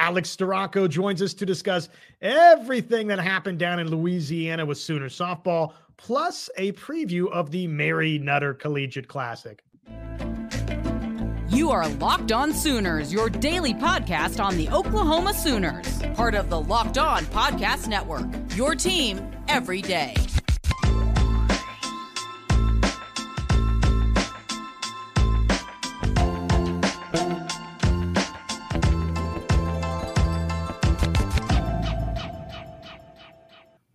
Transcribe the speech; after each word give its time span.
Alex 0.00 0.34
Storako 0.34 0.88
joins 0.88 1.20
us 1.20 1.34
to 1.34 1.44
discuss 1.44 1.90
everything 2.22 3.06
that 3.08 3.18
happened 3.18 3.58
down 3.58 3.78
in 3.78 3.90
Louisiana 3.90 4.64
with 4.64 4.78
Sooner 4.78 5.10
softball, 5.10 5.74
plus 5.98 6.48
a 6.56 6.72
preview 6.72 7.30
of 7.30 7.50
the 7.50 7.66
Mary 7.66 8.18
Nutter 8.18 8.54
Collegiate 8.54 9.08
Classic. 9.08 9.62
You 11.50 11.70
are 11.70 11.86
Locked 11.86 12.32
On 12.32 12.54
Sooners, 12.54 13.12
your 13.12 13.28
daily 13.28 13.74
podcast 13.74 14.42
on 14.42 14.56
the 14.56 14.70
Oklahoma 14.70 15.34
Sooners, 15.34 16.00
part 16.14 16.34
of 16.34 16.48
the 16.48 16.58
Locked 16.58 16.96
On 16.96 17.22
Podcast 17.26 17.86
Network. 17.86 18.26
Your 18.56 18.74
team 18.74 19.30
every 19.48 19.82
day. 19.82 20.14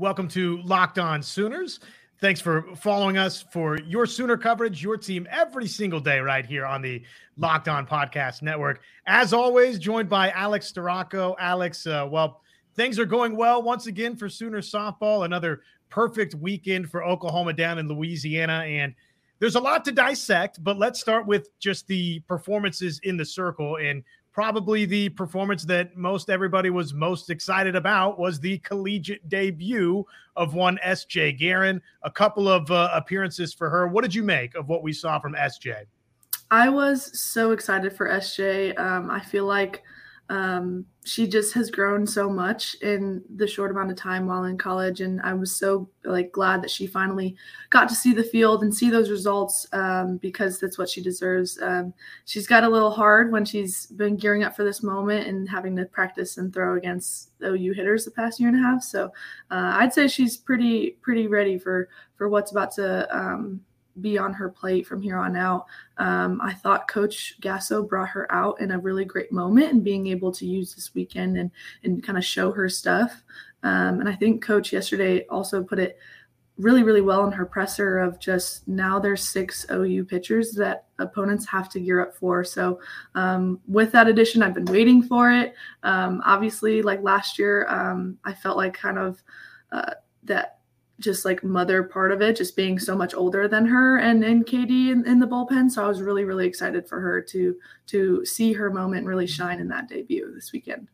Welcome 0.05 0.27
to 0.27 0.61
Locked 0.61 0.99
On 0.99 1.23
Sooners. 1.23 1.79
Thanks 2.21 2.39
for 2.39 2.67
following 2.75 3.17
us 3.17 3.41
for 3.51 3.79
your 3.81 4.05
Sooner 4.05 4.37
coverage, 4.37 4.83
your 4.83 4.97
team 4.97 5.27
every 5.31 5.65
single 5.65 5.99
day, 5.99 6.19
right 6.19 6.45
here 6.45 6.63
on 6.63 6.83
the 6.83 7.01
Locked 7.37 7.67
On 7.67 7.87
Podcast 7.87 8.43
Network. 8.43 8.81
As 9.07 9.33
always, 9.33 9.79
joined 9.79 10.07
by 10.07 10.29
Alex 10.29 10.71
Storako. 10.71 11.33
Alex, 11.39 11.87
uh, 11.87 12.07
well, 12.07 12.43
things 12.75 12.99
are 12.99 13.05
going 13.07 13.35
well 13.35 13.63
once 13.63 13.87
again 13.87 14.15
for 14.15 14.29
Sooner 14.29 14.61
softball. 14.61 15.25
Another 15.25 15.63
perfect 15.89 16.35
weekend 16.35 16.91
for 16.91 17.03
Oklahoma 17.03 17.53
down 17.53 17.79
in 17.79 17.87
Louisiana. 17.87 18.63
And 18.63 18.93
there's 19.39 19.55
a 19.55 19.59
lot 19.59 19.83
to 19.85 19.91
dissect, 19.91 20.63
but 20.63 20.77
let's 20.77 20.99
start 20.99 21.25
with 21.25 21.49
just 21.57 21.87
the 21.87 22.19
performances 22.27 22.99
in 23.01 23.17
the 23.17 23.25
circle. 23.25 23.77
And 23.77 24.03
probably 24.35 24.83
the 24.83 25.07
performance 25.07 25.63
that 25.63 25.95
most 25.95 26.29
everybody 26.29 26.69
was 26.69 26.93
most 26.93 27.29
excited 27.29 27.73
about 27.73 28.19
was 28.19 28.37
the 28.37 28.57
collegiate 28.57 29.29
debut 29.29 30.05
of 30.35 30.53
one 30.53 30.77
SJ 30.85 31.39
Geurin. 31.39 31.79
A 32.03 32.11
couple 32.11 32.49
of 32.49 32.69
uh, 32.69 32.89
appearances 32.93 33.53
for 33.53 33.69
her. 33.69 33.87
What 33.87 34.03
did 34.03 34.13
you 34.13 34.23
make 34.23 34.53
of 34.55 34.67
what 34.67 34.83
we 34.83 34.91
saw 34.91 35.19
from 35.19 35.35
SJ? 35.35 35.85
I 36.51 36.67
was 36.67 37.17
so 37.17 37.51
excited 37.51 37.95
for 37.95 38.09
SJ. 38.09 38.77
Um, 38.77 39.09
I 39.09 39.21
feel 39.21 39.45
like 39.45 39.83
um, 40.29 40.85
she 41.03 41.27
just 41.27 41.53
has 41.53 41.69
grown 41.69 42.07
so 42.07 42.29
much 42.29 42.75
in 42.81 43.23
the 43.35 43.47
short 43.47 43.71
amount 43.71 43.91
of 43.91 43.97
time 43.97 44.25
while 44.25 44.45
in 44.45 44.57
college 44.57 45.01
and 45.01 45.21
i 45.21 45.33
was 45.33 45.55
so 45.55 45.87
like 46.05 46.31
glad 46.31 46.61
that 46.61 46.71
she 46.71 46.87
finally 46.87 47.35
got 47.69 47.89
to 47.89 47.95
see 47.95 48.13
the 48.13 48.23
field 48.23 48.63
and 48.63 48.73
see 48.73 48.89
those 48.89 49.09
results 49.09 49.67
um, 49.73 50.17
because 50.17 50.59
that's 50.59 50.77
what 50.77 50.89
she 50.89 51.01
deserves. 51.01 51.61
Um, 51.61 51.93
she's 52.25 52.47
got 52.47 52.63
a 52.63 52.69
little 52.69 52.91
hard 52.91 53.31
when 53.31 53.45
she's 53.45 53.87
been 53.87 54.15
gearing 54.15 54.43
up 54.43 54.55
for 54.55 54.63
this 54.63 54.83
moment 54.83 55.27
and 55.27 55.49
having 55.49 55.75
to 55.75 55.85
practice 55.85 56.37
and 56.37 56.53
throw 56.53 56.77
against 56.77 57.31
ou 57.43 57.73
hitters 57.73 58.05
the 58.05 58.11
past 58.11 58.39
year 58.39 58.49
and 58.49 58.57
a 58.57 58.61
half. 58.61 58.81
So 58.81 59.05
uh, 59.51 59.75
i'd 59.79 59.93
say 59.93 60.07
she's 60.07 60.37
pretty 60.37 60.91
pretty 61.01 61.27
ready 61.27 61.57
for 61.57 61.89
for 62.15 62.29
what's 62.29 62.51
about 62.51 62.71
to 62.73 63.15
um, 63.15 63.61
be 64.01 64.17
on 64.17 64.33
her 64.33 64.49
plate 64.49 64.85
from 64.85 65.01
here 65.01 65.17
on 65.17 65.35
out. 65.35 65.65
Um, 65.97 66.41
I 66.41 66.53
thought 66.53 66.87
Coach 66.87 67.35
Gasso 67.41 67.87
brought 67.87 68.09
her 68.09 68.31
out 68.31 68.59
in 68.59 68.71
a 68.71 68.79
really 68.79 69.05
great 69.05 69.31
moment 69.31 69.71
and 69.71 69.83
being 69.83 70.07
able 70.07 70.31
to 70.33 70.45
use 70.45 70.73
this 70.73 70.93
weekend 70.93 71.37
and 71.37 71.51
and 71.83 72.03
kind 72.03 72.17
of 72.17 72.25
show 72.25 72.51
her 72.51 72.69
stuff. 72.69 73.23
Um, 73.63 73.99
and 73.99 74.09
I 74.09 74.15
think 74.15 74.43
Coach 74.43 74.73
yesterday 74.73 75.25
also 75.27 75.63
put 75.63 75.79
it 75.79 75.97
really 76.57 76.83
really 76.83 77.01
well 77.01 77.25
in 77.25 77.33
her 77.33 77.45
presser 77.45 77.99
of 77.99 78.17
just 78.19 78.65
now 78.67 78.97
there's 78.97 79.27
six 79.27 79.65
OU 79.69 80.05
pitchers 80.05 80.53
that 80.53 80.85
opponents 80.99 81.45
have 81.45 81.69
to 81.69 81.79
gear 81.79 82.01
up 82.01 82.15
for. 82.15 82.43
So 82.43 82.79
um, 83.13 83.59
with 83.67 83.91
that 83.91 84.07
addition, 84.07 84.41
I've 84.41 84.53
been 84.53 84.65
waiting 84.65 85.01
for 85.01 85.31
it. 85.31 85.53
Um, 85.83 86.21
obviously, 86.25 86.81
like 86.81 87.01
last 87.01 87.39
year, 87.39 87.67
um, 87.69 88.17
I 88.23 88.33
felt 88.33 88.57
like 88.57 88.73
kind 88.73 88.97
of 88.97 89.21
uh, 89.71 89.93
that 90.23 90.54
just 90.99 91.25
like 91.25 91.43
mother 91.43 91.83
part 91.83 92.11
of 92.11 92.21
it, 92.21 92.37
just 92.37 92.55
being 92.55 92.79
so 92.79 92.95
much 92.95 93.13
older 93.13 93.47
than 93.47 93.65
her 93.65 93.97
and 93.97 94.23
and 94.23 94.45
Katie 94.45 94.91
in, 94.91 95.05
in, 95.05 95.19
the 95.19 95.27
bullpen. 95.27 95.69
So 95.69 95.83
I 95.83 95.87
was 95.87 96.01
really 96.01 96.23
really 96.23 96.47
excited 96.47 96.87
for 96.87 96.99
her 96.99 97.21
to 97.21 97.55
to 97.87 98.25
see 98.25 98.53
her 98.53 98.69
moment 98.71 99.05
really 99.05 99.27
shine 99.27 99.59
in 99.59 99.67
that 99.69 99.89
debut 99.89 100.31
this 100.33 100.51
weekend. 100.51 100.87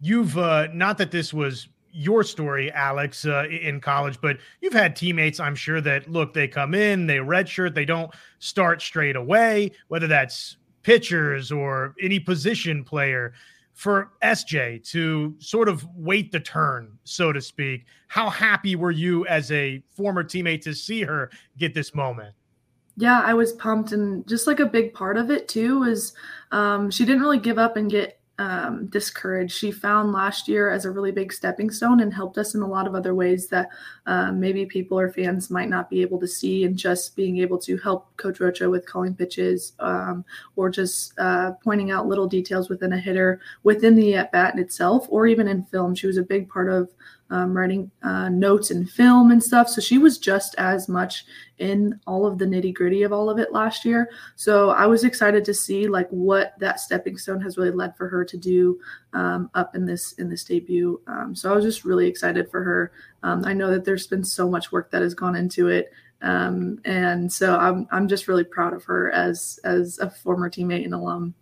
You've 0.00 0.36
uh, 0.38 0.68
not 0.72 0.98
that 0.98 1.10
this 1.10 1.34
was 1.34 1.68
your 1.94 2.24
story, 2.24 2.72
Alex, 2.72 3.24
uh, 3.24 3.44
in 3.48 3.80
college, 3.80 4.20
but 4.20 4.38
you've 4.60 4.72
had 4.72 4.96
teammates, 4.96 5.38
I'm 5.38 5.54
sure 5.54 5.80
that 5.80 6.10
look, 6.10 6.34
they 6.34 6.48
come 6.48 6.74
in, 6.74 7.06
they 7.06 7.18
redshirt, 7.18 7.74
they 7.74 7.84
don't 7.84 8.12
start 8.40 8.82
straight 8.82 9.14
away, 9.14 9.70
whether 9.88 10.08
that's 10.08 10.56
pitchers 10.82 11.52
or 11.52 11.94
any 12.00 12.18
position 12.18 12.82
player 12.84 13.32
for 13.74 14.12
SJ 14.22 14.88
to 14.90 15.34
sort 15.40 15.68
of 15.68 15.84
wait 15.96 16.32
the 16.32 16.40
turn, 16.40 16.96
so 17.02 17.32
to 17.32 17.40
speak. 17.40 17.84
How 18.06 18.30
happy 18.30 18.76
were 18.76 18.92
you 18.92 19.26
as 19.26 19.50
a 19.52 19.82
former 19.90 20.22
teammate 20.22 20.62
to 20.62 20.74
see 20.74 21.02
her 21.02 21.30
get 21.58 21.74
this 21.74 21.94
moment? 21.94 22.34
Yeah, 22.96 23.20
I 23.20 23.34
was 23.34 23.52
pumped, 23.52 23.90
and 23.90 24.26
just 24.28 24.46
like 24.46 24.60
a 24.60 24.66
big 24.66 24.94
part 24.94 25.16
of 25.16 25.30
it 25.30 25.48
too 25.48 25.80
was 25.80 26.14
um, 26.52 26.90
she 26.90 27.04
didn't 27.04 27.20
really 27.20 27.40
give 27.40 27.58
up 27.58 27.76
and 27.76 27.90
get 27.90 28.20
um, 28.38 28.86
discouraged. 28.86 29.56
She 29.56 29.70
found 29.70 30.12
last 30.12 30.48
year 30.48 30.70
as 30.70 30.84
a 30.84 30.90
really 30.90 31.12
big 31.12 31.32
stepping 31.32 31.70
stone 31.70 32.00
and 32.00 32.12
helped 32.12 32.36
us 32.36 32.54
in 32.54 32.62
a 32.62 32.66
lot 32.66 32.86
of 32.86 32.94
other 32.94 33.14
ways 33.14 33.46
that 33.48 33.68
um, 34.06 34.40
maybe 34.40 34.66
people 34.66 34.98
or 34.98 35.10
fans 35.10 35.50
might 35.50 35.68
not 35.68 35.88
be 35.88 36.02
able 36.02 36.18
to 36.20 36.26
see. 36.26 36.64
And 36.64 36.76
just 36.76 37.14
being 37.14 37.38
able 37.38 37.58
to 37.58 37.76
help 37.78 38.14
Coach 38.16 38.40
Rocha 38.40 38.68
with 38.68 38.86
calling 38.86 39.14
pitches 39.14 39.72
um, 39.78 40.24
or 40.56 40.68
just 40.68 41.18
uh, 41.18 41.52
pointing 41.62 41.90
out 41.90 42.08
little 42.08 42.26
details 42.26 42.68
within 42.68 42.92
a 42.92 42.98
hitter 42.98 43.40
within 43.62 43.94
the 43.94 44.14
at 44.14 44.32
bat 44.32 44.58
itself 44.58 45.06
or 45.10 45.26
even 45.26 45.46
in 45.46 45.64
film. 45.64 45.94
She 45.94 46.06
was 46.06 46.16
a 46.16 46.22
big 46.22 46.48
part 46.48 46.68
of 46.68 46.90
um, 47.34 47.52
writing 47.52 47.90
uh, 48.04 48.28
notes 48.28 48.70
and 48.70 48.88
film 48.88 49.32
and 49.32 49.42
stuff. 49.42 49.68
So 49.68 49.80
she 49.80 49.98
was 49.98 50.18
just 50.18 50.54
as 50.56 50.88
much 50.88 51.24
in 51.58 51.98
all 52.06 52.26
of 52.26 52.38
the 52.38 52.44
nitty 52.44 52.72
gritty 52.72 53.02
of 53.02 53.12
all 53.12 53.28
of 53.28 53.40
it 53.40 53.52
last 53.52 53.84
year. 53.84 54.08
So 54.36 54.70
I 54.70 54.86
was 54.86 55.02
excited 55.02 55.44
to 55.46 55.52
see 55.52 55.88
like 55.88 56.08
what 56.10 56.54
that 56.60 56.78
stepping 56.78 57.18
stone 57.18 57.40
has 57.40 57.58
really 57.58 57.72
led 57.72 57.96
for 57.96 58.08
her 58.08 58.24
to 58.24 58.36
do 58.36 58.78
um, 59.14 59.50
up 59.54 59.74
in 59.74 59.84
this 59.84 60.12
in 60.12 60.30
this 60.30 60.44
debut. 60.44 61.00
Um, 61.08 61.34
so 61.34 61.52
I 61.52 61.56
was 61.56 61.64
just 61.64 61.84
really 61.84 62.06
excited 62.06 62.48
for 62.48 62.62
her. 62.62 62.92
Um, 63.24 63.44
I 63.44 63.52
know 63.52 63.72
that 63.72 63.84
there's 63.84 64.06
been 64.06 64.24
so 64.24 64.48
much 64.48 64.70
work 64.70 64.92
that 64.92 65.02
has 65.02 65.14
gone 65.14 65.34
into 65.34 65.68
it. 65.68 65.90
Um, 66.22 66.78
and 66.84 67.30
so 67.30 67.56
I'm, 67.58 67.88
I'm 67.90 68.06
just 68.06 68.28
really 68.28 68.44
proud 68.44 68.74
of 68.74 68.84
her 68.84 69.10
as 69.10 69.58
as 69.64 69.98
a 69.98 70.08
former 70.08 70.48
teammate 70.48 70.84
and 70.84 70.94
alum. 70.94 71.34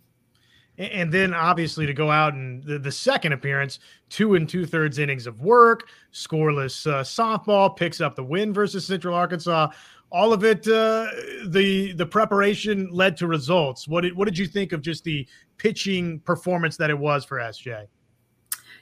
And 0.77 1.11
then 1.11 1.33
obviously 1.33 1.85
to 1.85 1.93
go 1.93 2.09
out 2.09 2.33
and 2.33 2.63
the, 2.63 2.79
the 2.79 2.91
second 2.91 3.33
appearance, 3.33 3.79
two 4.09 4.35
and 4.35 4.49
two 4.49 4.65
thirds 4.65 4.97
innings 4.97 5.27
of 5.27 5.39
work, 5.41 5.87
scoreless 6.11 6.91
uh, 6.91 7.03
softball, 7.03 7.75
picks 7.75 8.01
up 8.01 8.15
the 8.15 8.23
win 8.23 8.53
versus 8.53 8.85
Central 8.85 9.15
Arkansas. 9.15 9.69
All 10.11 10.33
of 10.33 10.43
it, 10.43 10.67
uh, 10.67 11.07
the 11.47 11.93
the 11.93 12.05
preparation 12.05 12.89
led 12.91 13.17
to 13.17 13.27
results. 13.27 13.87
What 13.87 14.01
did 14.01 14.15
what 14.15 14.25
did 14.25 14.37
you 14.37 14.47
think 14.47 14.71
of 14.71 14.81
just 14.81 15.03
the 15.03 15.27
pitching 15.57 16.19
performance 16.21 16.77
that 16.77 16.89
it 16.89 16.97
was 16.97 17.23
for 17.23 17.37
SJ? 17.37 17.87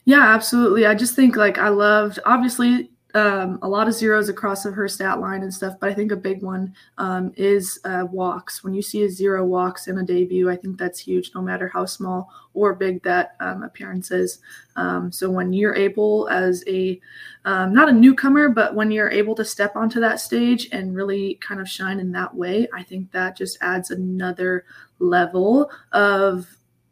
Yeah, 0.06 0.34
absolutely. 0.34 0.86
I 0.86 0.96
just 0.96 1.16
think 1.16 1.36
like 1.36 1.58
I 1.58 1.70
loved 1.70 2.20
obviously 2.26 2.91
um, 3.14 3.60
a 3.62 3.68
lot 3.68 3.88
of 3.88 3.94
zeros 3.94 4.30
across 4.30 4.66
of 4.66 4.74
her 4.74 4.88
stat 4.88 5.20
line 5.20 5.44
and 5.44 5.54
stuff, 5.54 5.76
but 5.80 5.90
I 5.90 5.94
think 5.94 6.12
a 6.12 6.18
big 6.18 6.42
one 6.42 6.74
um, 6.98 7.34
is 7.36 7.80
uh, 7.84 8.06
walks. 8.12 8.64
When 8.64 8.74
you 8.74 8.82
see 8.82 9.04
a 9.04 9.10
zero 9.10 9.46
walks 9.46 9.88
in 9.88 9.98
a 9.98 10.04
debut, 10.04 10.50
I 10.50 10.56
think 10.56 10.78
that's 10.78 11.00
huge, 11.00 11.32
no 11.36 11.42
matter 11.42 11.68
how 11.68 11.86
small 11.86 12.30
or 12.54 12.74
big 12.74 13.02
that 13.04 13.36
um, 13.40 13.64
appearance 13.64 14.12
is. 14.12 14.40
Um, 14.76 15.12
so 15.12 15.30
when 15.30 15.54
you're 15.54 15.76
able, 15.76 16.28
as 16.30 16.64
a 16.68 17.00
um, 17.46 17.74
not 17.74 17.90
a 17.90 17.94
newcomer, 17.94 18.50
but 18.50 18.76
when 18.76 18.92
you're 18.92 19.10
able 19.10 19.36
to 19.36 19.46
step 19.46 19.76
onto 19.76 20.00
that 20.00 20.20
stage 20.20 20.70
and 20.72 20.96
really 20.96 21.36
kind 21.36 21.60
of 21.60 21.70
shine 21.70 22.00
in 22.00 22.12
that 22.14 22.34
way, 22.34 22.68
I 22.74 22.84
think 22.84 23.12
that 23.12 23.38
just 23.38 23.58
adds 23.62 23.92
another 23.92 24.66
level 25.00 25.70
of 25.92 26.48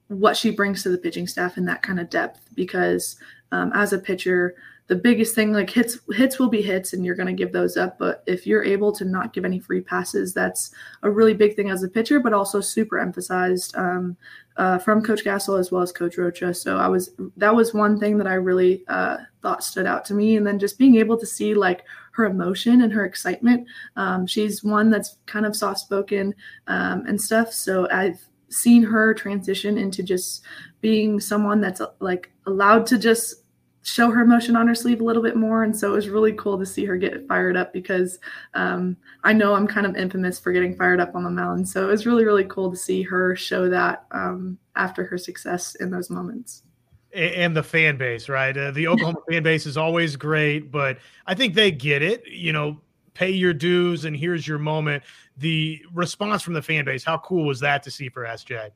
what 0.07 0.35
she 0.35 0.49
brings 0.49 0.83
to 0.83 0.89
the 0.89 0.97
pitching 0.97 1.27
staff 1.27 1.57
in 1.57 1.65
that 1.65 1.81
kind 1.81 1.99
of 1.99 2.09
depth. 2.09 2.49
Because 2.55 3.17
um, 3.51 3.71
as 3.73 3.93
a 3.93 3.99
pitcher, 3.99 4.55
the 4.89 4.95
biggest 4.95 5.35
thing 5.35 5.53
like 5.53 5.69
hits 5.69 5.99
hits 6.11 6.39
will 6.39 6.49
be 6.49 6.63
hits 6.63 6.93
and 6.93 7.05
you're 7.05 7.15
going 7.15 7.27
to 7.27 7.33
give 7.33 7.53
those 7.53 7.77
up 7.77 7.97
but 7.99 8.23
if 8.25 8.45
you're 8.45 8.63
able 8.63 8.91
to 8.91 9.05
not 9.05 9.33
give 9.33 9.45
any 9.45 9.59
free 9.59 9.79
passes 9.79 10.33
that's 10.33 10.71
a 11.03 11.09
really 11.09 11.33
big 11.33 11.55
thing 11.55 11.69
as 11.69 11.83
a 11.83 11.87
pitcher 11.87 12.19
but 12.19 12.33
also 12.33 12.59
super 12.59 12.99
emphasized 12.99 13.75
um, 13.77 14.17
uh, 14.57 14.77
from 14.79 15.01
coach 15.01 15.23
Gasso 15.23 15.57
as 15.57 15.71
well 15.71 15.81
as 15.81 15.91
coach 15.91 16.17
rocha. 16.17 16.53
So 16.53 16.77
i 16.77 16.87
was 16.87 17.11
that 17.37 17.55
was 17.55 17.73
one 17.73 17.99
thing 17.99 18.17
that 18.17 18.27
i 18.27 18.33
really 18.33 18.83
uh, 18.87 19.17
thought 19.41 19.63
stood 19.63 19.85
out 19.85 20.03
to 20.05 20.13
me. 20.13 20.35
And 20.35 20.45
then 20.45 20.59
just 20.59 20.77
being 20.77 20.95
able 20.95 21.17
to 21.17 21.25
see 21.25 21.53
like 21.53 21.85
her 22.11 22.25
emotion 22.25 22.81
and 22.81 22.91
her 22.91 23.05
excitement 23.05 23.67
um, 23.95 24.25
she's 24.25 24.63
one 24.63 24.89
that's 24.89 25.17
kind 25.27 25.45
of 25.45 25.55
soft 25.55 25.79
spoken 25.79 26.33
um, 26.67 27.05
and 27.07 27.21
stuff. 27.21 27.53
So 27.53 27.87
i've 27.91 28.19
seen 28.49 28.81
her 28.81 29.13
transition 29.13 29.77
into 29.77 30.01
just 30.01 30.41
being 30.81 31.19
someone 31.19 31.61
that's 31.61 31.81
like 31.99 32.31
allowed 32.47 32.87
to 32.87 32.97
just 32.97 33.43
show 33.83 34.11
her 34.11 34.21
emotion 34.21 34.55
on 34.55 34.67
her 34.67 34.75
sleeve 34.75 35.01
a 35.01 35.03
little 35.03 35.23
bit 35.23 35.35
more. 35.35 35.63
And 35.63 35.75
so 35.75 35.91
it 35.91 35.95
was 35.95 36.09
really 36.09 36.33
cool 36.33 36.59
to 36.59 36.65
see 36.65 36.85
her 36.85 36.97
get 36.97 37.27
fired 37.27 37.55
up 37.55 37.71
because 37.71 38.19
um, 38.53 38.97
I 39.23 39.33
know 39.33 39.55
I'm 39.55 39.67
kind 39.67 39.85
of 39.85 39.95
infamous 39.95 40.39
for 40.39 40.51
getting 40.51 40.75
fired 40.75 40.99
up 40.99 41.15
on 41.15 41.23
the 41.23 41.29
mound. 41.29 41.67
So 41.67 41.83
it 41.87 41.91
was 41.91 42.05
really, 42.05 42.25
really 42.25 42.45
cool 42.45 42.69
to 42.69 42.77
see 42.77 43.01
her 43.03 43.35
show 43.35 43.69
that 43.69 44.05
um, 44.11 44.57
after 44.75 45.05
her 45.05 45.17
success 45.17 45.75
in 45.75 45.89
those 45.89 46.09
moments. 46.09 46.63
and 47.13 47.55
the 47.55 47.63
fan 47.63 47.97
base, 47.97 48.29
right? 48.29 48.55
Uh, 48.55 48.71
the 48.71 48.87
Oklahoma 48.87 49.19
fan 49.29 49.43
base 49.43 49.65
is 49.65 49.77
always 49.77 50.15
great, 50.15 50.71
but 50.71 50.97
I 51.25 51.33
think 51.33 51.53
they 51.53 51.71
get 51.71 52.01
it. 52.01 52.27
You 52.27 52.53
know, 52.53 52.81
pay 53.13 53.31
your 53.31 53.53
dues 53.53 54.05
and 54.05 54.15
here's 54.15 54.47
your 54.47 54.59
moment. 54.59 55.03
The 55.37 55.81
response 55.93 56.41
from 56.41 56.53
the 56.53 56.61
fan 56.61 56.85
base, 56.85 57.03
how 57.03 57.17
cool 57.19 57.45
was 57.45 57.59
that 57.61 57.81
to 57.83 57.91
see 57.91 58.09
for 58.09 58.25
SJ? 58.25 58.71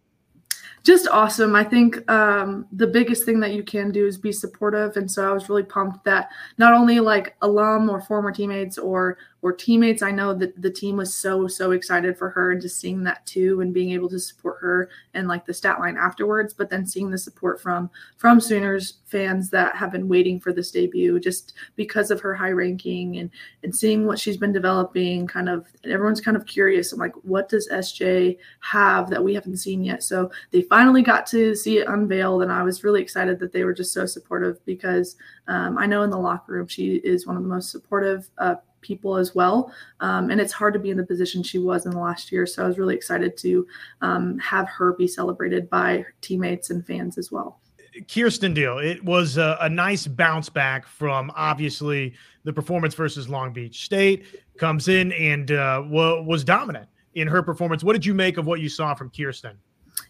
Just 0.83 1.07
awesome. 1.07 1.55
I 1.55 1.63
think 1.63 2.09
um, 2.11 2.67
the 2.73 2.87
biggest 2.87 3.23
thing 3.23 3.39
that 3.39 3.53
you 3.53 3.63
can 3.63 3.89
do 3.89 4.05
is 4.05 4.17
be 4.17 4.33
supportive, 4.33 4.97
and 4.97 5.09
so 5.09 5.29
I 5.29 5.33
was 5.33 5.47
really 5.47 5.63
pumped 5.63 6.03
that 6.03 6.29
not 6.57 6.73
only 6.73 6.99
like 6.99 7.35
alum 7.41 7.89
or 7.89 8.01
former 8.01 8.31
teammates 8.31 8.77
or 8.77 9.17
or 9.43 9.51
teammates. 9.51 10.01
I 10.01 10.11
know 10.11 10.33
that 10.33 10.59
the 10.61 10.71
team 10.71 10.97
was 10.97 11.13
so 11.13 11.47
so 11.47 11.71
excited 11.71 12.17
for 12.17 12.29
her 12.31 12.51
and 12.51 12.61
just 12.61 12.79
seeing 12.79 13.03
that 13.03 13.25
too, 13.25 13.61
and 13.61 13.73
being 13.73 13.91
able 13.91 14.09
to 14.09 14.19
support 14.19 14.57
her 14.61 14.89
and 15.13 15.27
like 15.27 15.45
the 15.45 15.53
stat 15.53 15.79
line 15.79 15.97
afterwards. 15.97 16.53
But 16.53 16.69
then 16.69 16.85
seeing 16.85 17.09
the 17.09 17.17
support 17.17 17.61
from 17.61 17.89
from 18.17 18.41
Sooners 18.41 18.95
fans 19.05 19.49
that 19.51 19.75
have 19.77 19.91
been 19.91 20.09
waiting 20.09 20.39
for 20.39 20.51
this 20.51 20.71
debut 20.71 21.19
just 21.19 21.53
because 21.75 22.09
of 22.09 22.19
her 22.21 22.33
high 22.33 22.51
ranking 22.51 23.17
and 23.17 23.29
and 23.63 23.73
seeing 23.73 24.05
what 24.05 24.19
she's 24.19 24.37
been 24.37 24.53
developing. 24.53 25.27
Kind 25.27 25.47
of 25.47 25.67
everyone's 25.85 26.21
kind 26.21 26.35
of 26.35 26.45
curious. 26.45 26.91
I'm 26.91 26.99
like, 26.99 27.15
what 27.23 27.47
does 27.47 27.69
SJ 27.69 28.37
have 28.59 29.09
that 29.11 29.23
we 29.23 29.33
haven't 29.33 29.57
seen 29.57 29.83
yet? 29.83 30.03
So 30.03 30.31
they 30.51 30.61
finally 30.73 31.03
got 31.03 31.27
to 31.27 31.53
see 31.53 31.77
it 31.77 31.87
unveiled, 31.87 32.41
and 32.41 32.51
I 32.51 32.63
was 32.63 32.83
really 32.83 32.99
excited 32.99 33.37
that 33.37 33.51
they 33.51 33.63
were 33.63 33.75
just 33.75 33.93
so 33.93 34.07
supportive 34.07 34.57
because 34.65 35.17
um, 35.47 35.77
I 35.77 35.85
know 35.85 36.01
in 36.01 36.09
the 36.09 36.17
locker 36.17 36.53
room 36.53 36.65
she 36.65 36.95
is 36.95 37.27
one 37.27 37.37
of 37.37 37.43
the 37.43 37.49
most 37.49 37.69
supportive. 37.69 38.27
Uh, 38.39 38.55
people 38.81 39.15
as 39.15 39.33
well. 39.33 39.71
Um, 40.01 40.29
and 40.29 40.41
it's 40.41 40.51
hard 40.51 40.73
to 40.73 40.79
be 40.79 40.89
in 40.89 40.97
the 40.97 41.05
position 41.05 41.41
she 41.41 41.57
was 41.57 41.85
in 41.85 41.93
the 41.93 41.99
last 41.99 42.33
year. 42.33 42.45
So 42.45 42.65
I 42.65 42.67
was 42.67 42.77
really 42.77 42.95
excited 42.95 43.37
to 43.37 43.65
um, 44.01 44.37
have 44.39 44.67
her 44.67 44.91
be 44.91 45.07
celebrated 45.07 45.69
by 45.69 46.05
teammates 46.19 46.69
and 46.69 46.85
fans 46.85 47.17
as 47.17 47.31
well. 47.31 47.61
Kierston 48.07 48.53
Deal, 48.53 48.79
it 48.79 49.01
was 49.05 49.37
a, 49.37 49.57
a, 49.61 49.69
nice 49.69 50.05
bounce 50.05 50.49
back 50.49 50.85
from 50.85 51.31
obviously 51.33 52.13
the 52.43 52.51
performance 52.51 52.93
versus 52.93 53.29
Long 53.29 53.53
Beach 53.53 53.85
State. 53.85 54.25
Comes 54.57 54.89
in 54.89 55.13
and 55.13 55.51
uh, 55.51 55.77
w- 55.83 56.21
was 56.23 56.43
dominant 56.43 56.89
in 57.13 57.29
her 57.29 57.41
performance. 57.41 57.85
What 57.85 57.93
did 57.93 58.05
you 58.05 58.13
make 58.13 58.37
of 58.37 58.45
what 58.47 58.59
you 58.59 58.67
saw 58.67 58.93
from 58.95 59.11
Kierston? 59.11 59.53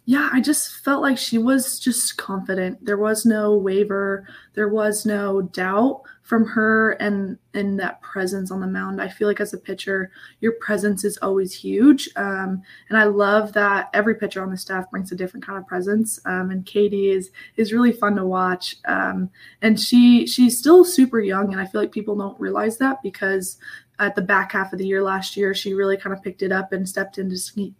Yeah, 0.05 0.29
I 0.33 0.41
just 0.41 0.83
felt 0.83 1.01
like 1.01 1.17
she 1.17 1.37
was 1.37 1.79
just 1.79 2.17
confident. 2.17 2.83
There 2.85 2.97
was 2.97 3.25
no 3.25 3.55
waver, 3.55 4.27
there 4.53 4.67
was 4.67 5.05
no 5.05 5.41
doubt 5.41 6.01
from 6.23 6.45
her 6.45 6.91
and 6.93 7.37
in 7.53 7.77
that 7.77 8.01
presence 8.01 8.49
on 8.51 8.59
the 8.59 8.67
mound. 8.67 9.01
I 9.01 9.07
feel 9.07 9.27
like 9.27 9.39
as 9.39 9.53
a 9.53 9.57
pitcher, 9.57 10.11
your 10.41 10.53
presence 10.53 11.05
is 11.05 11.17
always 11.21 11.53
huge, 11.53 12.09
um, 12.17 12.61
and 12.89 12.97
I 12.97 13.05
love 13.05 13.53
that 13.53 13.89
every 13.93 14.15
pitcher 14.15 14.41
on 14.41 14.49
the 14.49 14.57
staff 14.57 14.89
brings 14.91 15.11
a 15.11 15.15
different 15.15 15.45
kind 15.45 15.57
of 15.57 15.67
presence. 15.67 16.19
Um, 16.25 16.49
and 16.51 16.65
Katie 16.65 17.09
is 17.09 17.31
is 17.55 17.71
really 17.71 17.93
fun 17.93 18.15
to 18.17 18.25
watch, 18.25 18.77
um, 18.85 19.29
and 19.61 19.79
she 19.79 20.27
she's 20.27 20.57
still 20.57 20.83
super 20.83 21.21
young, 21.21 21.53
and 21.53 21.61
I 21.61 21.65
feel 21.65 21.79
like 21.79 21.91
people 21.91 22.15
don't 22.15 22.39
realize 22.39 22.77
that 22.79 23.01
because 23.03 23.57
at 23.99 24.15
the 24.15 24.21
back 24.21 24.51
half 24.51 24.73
of 24.73 24.79
the 24.79 24.87
year 24.87 25.03
last 25.03 25.37
year, 25.37 25.53
she 25.53 25.73
really 25.73 25.97
kind 25.97 26.13
of 26.15 26.23
picked 26.23 26.41
it 26.41 26.51
up 26.51 26.73
and 26.73 26.87
stepped 26.87 27.17
into 27.17 27.37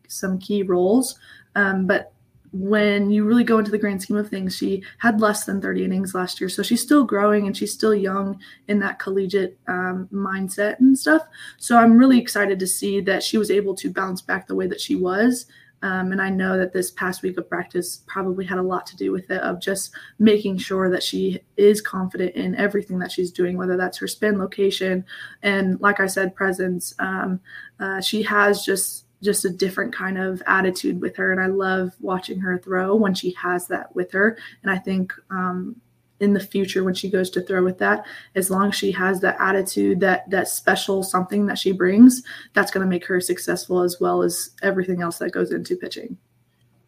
some 0.08 0.38
key 0.40 0.64
roles. 0.64 1.20
Um, 1.56 1.88
but 1.88 2.14
when 2.54 3.10
you 3.10 3.26
really 3.26 3.44
go 3.44 3.58
into 3.58 3.72
the 3.72 3.80
grand 3.80 4.02
scheme 4.02 4.18
of 4.18 4.30
things, 4.30 4.56
she 4.56 4.84
had 5.00 5.20
less 5.20 5.44
than 5.44 5.60
30 5.60 5.86
innings 5.86 6.14
last 6.14 6.40
year. 6.40 6.50
So 6.50 6.62
she's 6.62 6.84
still 6.84 7.04
growing 7.04 7.48
and 7.48 7.58
she's 7.58 7.74
still 7.74 7.96
young 7.96 8.40
in 8.68 8.80
that 8.80 9.00
collegiate 9.00 9.58
um, 9.68 10.08
mindset 10.14 10.80
and 10.80 10.98
stuff. 10.98 11.24
So 11.58 11.78
I'm 11.78 11.98
really 11.98 12.20
excited 12.20 12.60
to 12.60 12.68
see 12.68 13.02
that 13.02 13.24
she 13.24 13.40
was 13.40 13.50
able 13.50 13.76
to 13.76 13.92
bounce 13.92 14.22
back 14.22 14.46
the 14.46 14.56
way 14.56 14.68
that 14.68 14.80
she 14.80 14.96
was. 14.96 15.48
Um, 15.82 16.14
and 16.14 16.22
I 16.22 16.30
know 16.30 16.58
that 16.58 16.72
this 16.72 16.92
past 16.92 17.24
week 17.24 17.38
of 17.38 17.50
practice 17.50 18.04
probably 18.08 18.46
had 18.46 18.58
a 18.58 18.64
lot 18.64 18.86
to 18.88 18.96
do 18.96 19.12
with 19.12 19.30
it, 19.30 19.42
of 19.42 19.60
just 19.60 19.92
making 20.18 20.58
sure 20.60 20.90
that 20.90 21.04
she 21.04 21.42
is 21.58 21.82
confident 21.82 22.36
in 22.36 22.56
everything 22.56 23.00
that 23.00 23.12
she's 23.12 23.32
doing, 23.32 23.58
whether 23.58 23.76
that's 23.76 23.98
her 23.98 24.08
spin 24.08 24.40
location 24.40 25.04
and, 25.42 25.82
like 25.82 26.00
I 26.00 26.08
said, 26.08 26.36
presence. 26.36 26.94
Um, 27.00 27.42
uh, 27.82 28.00
she 28.00 28.24
has 28.24 28.64
just 28.64 29.08
just 29.24 29.46
a 29.46 29.50
different 29.50 29.94
kind 29.96 30.18
of 30.18 30.44
attitude 30.46 31.02
with 31.02 31.16
her. 31.16 31.32
And 31.32 31.42
I 31.42 31.48
love 31.48 31.94
watching 32.00 32.40
her 32.40 32.58
throw 32.60 32.96
when 32.96 33.14
she 33.14 33.32
has 33.32 33.68
that 33.68 33.96
with 33.96 34.12
her. 34.12 34.38
And 34.62 34.72
I 34.72 34.78
think 34.78 35.14
um, 35.32 35.76
in 36.20 36.34
the 36.34 36.40
future 36.40 36.84
when 36.84 36.94
she 36.94 37.10
goes 37.10 37.30
to 37.32 37.42
throw 37.42 37.64
with 37.64 37.80
that, 37.80 38.06
as 38.36 38.52
long 38.52 38.70
as 38.70 38.76
she 38.76 38.92
has 38.92 39.22
that 39.22 39.38
attitude, 39.40 40.00
that 40.02 40.30
that 40.30 40.48
special 40.48 41.04
something 41.04 41.46
that 41.48 41.58
she 41.58 41.72
brings, 41.72 42.24
that's 42.54 42.72
going 42.72 42.86
to 42.86 42.90
make 42.90 43.06
her 43.06 43.20
successful 43.20 43.82
as 43.82 44.00
well 44.00 44.24
as 44.24 44.52
everything 44.62 45.02
else 45.02 45.18
that 45.18 45.32
goes 45.32 45.52
into 45.52 45.76
pitching. 45.76 46.18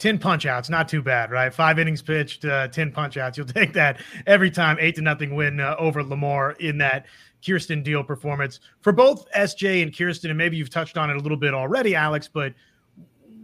10 0.05 0.19
punch 0.19 0.45
outs, 0.45 0.69
not 0.69 0.87
too 0.87 1.01
bad, 1.01 1.31
right? 1.31 1.51
Five 1.51 1.79
innings 1.79 2.03
pitched, 2.03 2.45
uh, 2.45 2.67
10 2.67 2.91
punch 2.91 3.17
outs. 3.17 3.39
You'll 3.39 3.47
take 3.61 3.73
that 3.73 3.99
every 4.27 4.51
time. 4.51 4.77
Eight 4.79 4.93
to 4.97 5.01
nothing 5.01 5.33
win 5.33 5.59
uh, 5.59 5.75
over 5.79 6.03
Lamar 6.03 6.51
in 6.59 6.77
that 6.77 7.07
Kierston 7.41 7.83
Deal 7.83 8.03
performance 8.03 8.59
for 8.81 8.93
both 8.93 9.25
SJ 9.31 9.81
and 9.81 9.91
Kierston, 9.91 10.29
And 10.29 10.37
maybe 10.37 10.57
you've 10.57 10.69
touched 10.69 10.95
on 10.95 11.09
it 11.09 11.15
a 11.15 11.19
little 11.19 11.39
bit 11.39 11.55
already, 11.55 11.95
Alex, 11.95 12.29
but 12.31 12.53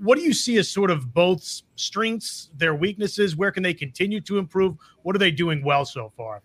what 0.04 0.20
do 0.20 0.24
you 0.24 0.34
see 0.34 0.60
as 0.60 0.70
sort 0.70 0.92
of 0.92 1.16
both 1.16 1.44
strengths, 1.78 2.52
their 2.56 2.76
weaknesses? 2.76 3.36
Where 3.36 3.52
can 3.52 3.64
they 3.64 3.74
continue 3.74 4.22
to 4.22 4.38
improve? 4.38 4.78
What 5.02 5.16
are 5.16 5.20
they 5.20 5.32
doing 5.32 5.64
well 5.64 5.84
so 5.84 6.12
far? 6.16 6.44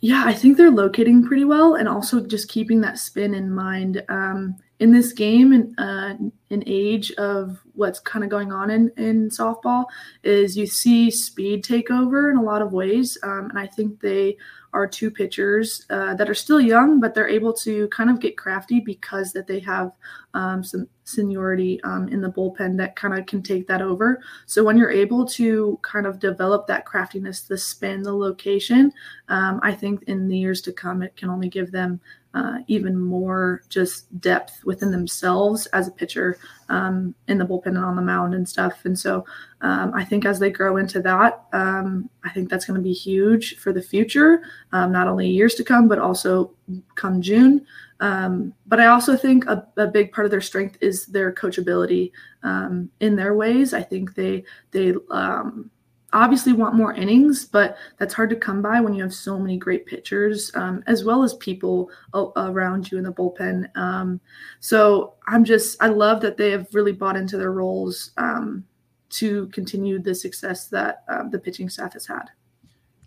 Yeah, 0.00 0.24
I 0.24 0.32
think 0.32 0.56
they're 0.56 0.70
locating 0.70 1.26
pretty 1.26 1.44
well 1.44 1.74
and 1.74 1.90
also 1.90 2.24
just 2.24 2.48
keeping 2.48 2.80
that 2.80 2.98
spin 2.98 3.34
in 3.34 3.54
mind. 3.54 4.02
Um, 4.08 4.56
in 4.82 4.92
this 4.92 5.12
game 5.12 5.52
and 5.52 5.74
uh, 5.78 6.14
an 6.50 6.64
age 6.66 7.12
of 7.12 7.60
what's 7.74 8.00
kind 8.00 8.24
of 8.24 8.30
going 8.30 8.50
on 8.50 8.68
in, 8.68 8.90
in 8.96 9.30
softball 9.30 9.84
is 10.24 10.56
you 10.56 10.66
see 10.66 11.08
speed 11.08 11.62
take 11.62 11.88
over 11.88 12.32
in 12.32 12.36
a 12.36 12.42
lot 12.42 12.60
of 12.60 12.72
ways. 12.72 13.16
Um, 13.22 13.48
and 13.48 13.58
I 13.60 13.68
think 13.68 14.00
they 14.00 14.36
are 14.72 14.88
two 14.88 15.08
pitchers 15.08 15.86
uh, 15.88 16.14
that 16.14 16.28
are 16.28 16.34
still 16.34 16.60
young, 16.60 16.98
but 16.98 17.14
they're 17.14 17.28
able 17.28 17.52
to 17.52 17.86
kind 17.88 18.10
of 18.10 18.18
get 18.18 18.36
crafty 18.36 18.80
because 18.80 19.32
that 19.34 19.46
they 19.46 19.60
have 19.60 19.92
um, 20.34 20.64
some 20.64 20.88
seniority 21.04 21.80
um, 21.84 22.08
in 22.08 22.20
the 22.20 22.30
bullpen 22.30 22.76
that 22.78 22.96
kind 22.96 23.16
of 23.16 23.24
can 23.26 23.40
take 23.40 23.68
that 23.68 23.82
over. 23.82 24.20
So 24.46 24.64
when 24.64 24.76
you're 24.76 24.90
able 24.90 25.24
to 25.26 25.78
kind 25.82 26.06
of 26.06 26.18
develop 26.18 26.66
that 26.66 26.86
craftiness, 26.86 27.42
the 27.42 27.56
spin, 27.56 28.02
the 28.02 28.16
location, 28.16 28.92
um, 29.28 29.60
I 29.62 29.74
think 29.74 30.02
in 30.08 30.26
the 30.26 30.38
years 30.38 30.60
to 30.62 30.72
come, 30.72 31.04
it 31.04 31.14
can 31.14 31.30
only 31.30 31.48
give 31.48 31.70
them 31.70 32.00
uh, 32.34 32.58
even 32.66 32.98
more 32.98 33.62
just 33.68 34.20
depth 34.20 34.64
within 34.64 34.90
themselves 34.90 35.66
as 35.66 35.88
a 35.88 35.92
pitcher 35.92 36.38
um, 36.68 37.14
in 37.28 37.38
the 37.38 37.44
bullpen 37.44 37.66
and 37.66 37.78
on 37.78 37.96
the 37.96 38.02
mound 38.02 38.34
and 38.34 38.48
stuff. 38.48 38.84
And 38.84 38.98
so 38.98 39.24
um, 39.60 39.92
I 39.94 40.04
think 40.04 40.24
as 40.24 40.38
they 40.38 40.50
grow 40.50 40.78
into 40.78 41.00
that, 41.02 41.44
um, 41.52 42.08
I 42.24 42.30
think 42.30 42.48
that's 42.48 42.64
going 42.64 42.78
to 42.78 42.82
be 42.82 42.92
huge 42.92 43.58
for 43.58 43.72
the 43.72 43.82
future, 43.82 44.42
um, 44.72 44.92
not 44.92 45.08
only 45.08 45.28
years 45.28 45.54
to 45.56 45.64
come, 45.64 45.88
but 45.88 45.98
also 45.98 46.52
come 46.94 47.20
June. 47.20 47.66
Um, 48.00 48.52
but 48.66 48.80
I 48.80 48.86
also 48.86 49.16
think 49.16 49.46
a, 49.46 49.66
a, 49.76 49.86
big 49.86 50.10
part 50.10 50.24
of 50.24 50.32
their 50.32 50.40
strength 50.40 50.76
is 50.80 51.06
their 51.06 51.32
coachability 51.32 52.10
um, 52.42 52.90
in 52.98 53.14
their 53.14 53.36
ways. 53.36 53.72
I 53.72 53.82
think 53.82 54.16
they 54.16 54.42
they 54.72 54.94
obviously 56.12 56.52
want 56.52 56.74
more 56.74 56.92
innings, 56.94 57.44
but 57.44 57.76
that's 57.98 58.14
hard 58.14 58.30
to 58.30 58.36
come 58.36 58.62
by 58.62 58.80
when 58.80 58.94
you 58.94 59.02
have 59.02 59.14
so 59.14 59.38
many 59.38 59.56
great 59.56 59.86
pitchers, 59.86 60.50
um, 60.54 60.82
as 60.86 61.04
well 61.04 61.22
as 61.22 61.34
people 61.34 61.90
o- 62.14 62.32
around 62.36 62.90
you 62.90 62.98
in 62.98 63.04
the 63.04 63.12
bullpen. 63.12 63.74
Um, 63.76 64.20
so 64.60 65.14
I'm 65.26 65.44
just, 65.44 65.82
I 65.82 65.88
love 65.88 66.20
that 66.22 66.36
they 66.36 66.50
have 66.50 66.66
really 66.74 66.92
bought 66.92 67.16
into 67.16 67.36
their 67.36 67.52
roles 67.52 68.12
um, 68.16 68.64
to 69.10 69.46
continue 69.48 69.98
the 69.98 70.14
success 70.14 70.68
that 70.68 71.04
uh, 71.08 71.28
the 71.28 71.38
pitching 71.38 71.68
staff 71.68 71.94
has 71.94 72.06
had 72.06 72.30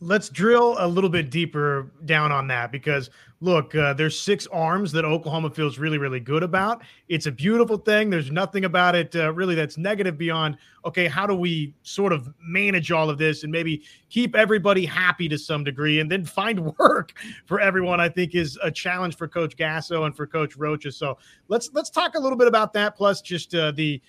let's 0.06 0.30
drill 0.30 0.76
a 0.78 0.88
little 0.88 1.10
bit 1.10 1.32
deeper 1.32 1.92
down 2.06 2.32
on 2.32 2.48
that 2.48 2.72
because 2.72 3.10
look 3.42 3.74
uh, 3.74 3.92
there's 3.94 4.18
six 4.18 4.46
arms 4.48 4.92
that 4.92 5.04
oklahoma 5.04 5.50
feels 5.50 5.80
really 5.80 5.98
really 5.98 6.20
good 6.20 6.44
about. 6.44 6.84
It's 7.10 7.26
a 7.26 7.32
beautiful 7.32 7.78
thing. 7.78 8.10
There's 8.10 8.32
nothing 8.32 8.66
about 8.66 8.96
it 8.96 9.16
uh, 9.16 9.34
really 9.34 9.56
that's 9.56 9.78
negative 9.78 10.18
beyond 10.18 10.58
okay 10.86 11.08
how 11.08 11.26
do 11.26 11.34
we 11.34 11.74
sort 11.82 12.14
of 12.14 12.32
manage 12.40 12.92
all 12.92 13.10
of 13.10 13.18
this 13.18 13.44
and 13.44 13.52
maybe 13.52 13.82
keep 14.10 14.36
everybody 14.36 14.86
happy 14.86 15.28
to 15.28 15.38
some 15.38 15.64
degree 15.64 16.00
and 16.00 16.10
then 16.10 16.24
find 16.24 16.74
work 16.80 17.14
for 17.46 17.60
everyone 17.60 18.00
i 18.00 18.08
think 18.08 18.36
is 18.36 18.60
a 18.62 18.70
challenge 18.70 19.18
for 19.18 19.28
coach 19.28 19.58
gasso 19.58 20.06
and 20.06 20.16
for 20.16 20.28
coach 20.28 20.56
rocha. 20.56 20.92
So 20.92 21.18
let's 21.48 21.70
let's 21.74 21.90
talk 21.90 22.16
a 22.16 22.20
little 22.20 22.38
bit 22.38 22.48
about 22.48 22.74
that 22.74 22.96
plus 22.96 23.22
just 23.22 23.56
uh, 23.56 23.72
the 23.72 24.02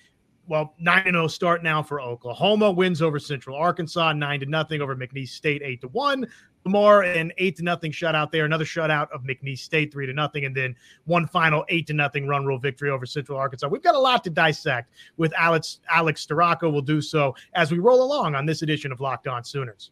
well, 0.47 0.73
9 0.79 1.03
0 1.03 1.27
start 1.27 1.63
now 1.63 1.83
for 1.83 2.01
Oklahoma. 2.01 2.71
Wins 2.71 3.01
over 3.01 3.19
Central 3.19 3.55
Arkansas, 3.55 4.13
9 4.13 4.39
to 4.39 4.45
nothing 4.45 4.81
over 4.81 4.95
McNeese 4.95 5.29
State, 5.29 5.61
8 5.63 5.81
to 5.81 5.87
1. 5.89 6.27
Lamar, 6.65 7.03
an 7.03 7.31
8 7.37 7.55
to 7.57 7.63
nothing 7.63 7.91
shutout 7.91 8.31
there. 8.31 8.43
Another 8.43 8.65
shutout 8.65 9.09
of 9.11 9.23
McNeese 9.23 9.59
State, 9.59 9.91
3 9.91 10.05
to 10.05 10.13
nothing. 10.13 10.45
And 10.45 10.55
then 10.55 10.75
one 11.05 11.27
final 11.27 11.65
8 11.69 11.87
to 11.87 11.93
nothing 11.93 12.27
run 12.27 12.45
rule 12.45 12.59
victory 12.59 12.89
over 12.89 13.05
Central 13.05 13.37
Arkansas. 13.37 13.67
We've 13.67 13.83
got 13.83 13.95
a 13.95 13.99
lot 13.99 14.23
to 14.25 14.29
dissect 14.29 14.91
with 15.15 15.33
Alex, 15.37 15.79
Alex 15.89 16.25
Storako. 16.25 16.71
We'll 16.71 16.81
do 16.81 17.01
so 17.01 17.35
as 17.53 17.71
we 17.71 17.79
roll 17.79 18.03
along 18.03 18.35
on 18.35 18.45
this 18.45 18.61
edition 18.61 18.91
of 18.91 18.99
Locked 18.99 19.27
On 19.27 19.43
Sooners. 19.43 19.91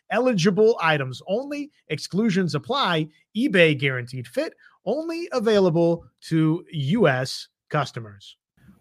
Eligible 0.11 0.77
items 0.81 1.21
only, 1.27 1.71
exclusions 1.87 2.55
apply. 2.55 3.07
eBay 3.35 3.77
guaranteed 3.77 4.27
fit 4.27 4.53
only 4.85 5.29
available 5.31 6.05
to 6.21 6.65
U.S. 6.71 7.47
customers. 7.69 8.37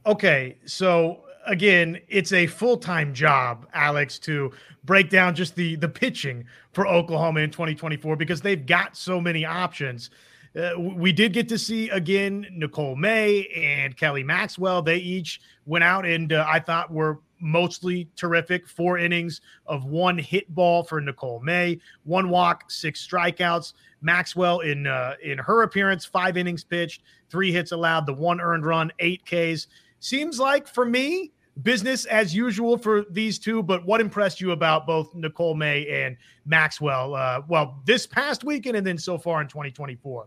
Okay, 0.07 0.59
so 0.65 1.25
again, 1.47 2.01
it's 2.09 2.33
a 2.33 2.47
full-time 2.47 3.13
job, 3.13 3.67
Alex, 3.75 4.19
to 4.21 4.51
break 4.85 5.11
down 5.11 5.35
just 5.35 5.55
the 5.55 5.77
the 5.77 5.89
pitching 5.89 6.45
for 6.73 6.87
Oklahoma 6.87 7.41
in 7.41 7.51
2024 7.51 8.17
because 8.17 8.41
they've 8.41 8.65
got 8.65 8.97
so 8.97 9.21
many 9.21 9.45
options. 9.45 10.11
Uh, 10.59 10.73
we 10.79 11.13
did 11.13 11.33
get 11.33 11.49
to 11.49 11.59
see 11.59 11.89
again 11.91 12.47
Nicole 12.51 12.97
May 12.97 13.47
and 13.55 13.97
Kelly 13.97 14.25
Maxwell. 14.25 14.83
They 14.83 14.97
each 14.97 15.41
went 15.67 15.85
out 15.85 16.07
and 16.07 16.33
uh, 16.33 16.45
I 16.49 16.59
thought 16.61 16.91
were 16.91 17.21
mostly 17.41 18.09
terrific. 18.17 18.69
Four 18.69 18.99
innings 18.99 19.41
of 19.67 19.85
one 19.85 20.19
hit 20.19 20.53
ball 20.55 20.83
for 20.85 21.01
Nicole 21.01 21.41
May, 21.41 21.81
one 22.05 22.29
walk, 22.29 22.71
six 22.71 23.07
strikeouts. 23.07 23.73
Maxwell 24.03 24.61
in 24.61 24.87
uh, 24.87 25.15
in 25.23 25.39
her 25.39 25.63
appearance, 25.63 26.05
five 26.05 26.37
innings 26.37 26.65
pitched, 26.65 27.03
three 27.29 27.53
hits 27.53 27.73
allowed, 27.73 28.07
the 28.07 28.15
one 28.15 28.41
earned 28.41 28.65
run, 28.65 28.91
eight 28.99 29.23
Ks. 29.27 29.67
Seems 29.99 30.39
like 30.39 30.67
for 30.67 30.87
me, 30.87 31.33
business 31.63 32.07
as 32.07 32.35
usual 32.35 32.79
for 32.79 33.05
these 33.11 33.39
two. 33.39 33.63
But 33.63 33.85
what 33.85 34.01
impressed 34.01 34.41
you 34.41 34.53
about 34.53 34.87
both 34.87 35.15
Nicole 35.15 35.55
May 35.55 35.87
and 35.89 36.17
Maxwell? 36.47 37.15
Uh, 37.15 37.43
well, 37.49 37.81
this 37.85 38.07
past 38.07 38.45
weekend 38.45 38.77
and 38.77 38.87
then 38.87 38.99
so 38.99 39.19
far 39.19 39.41
in 39.41 39.49
2024. 39.49 40.27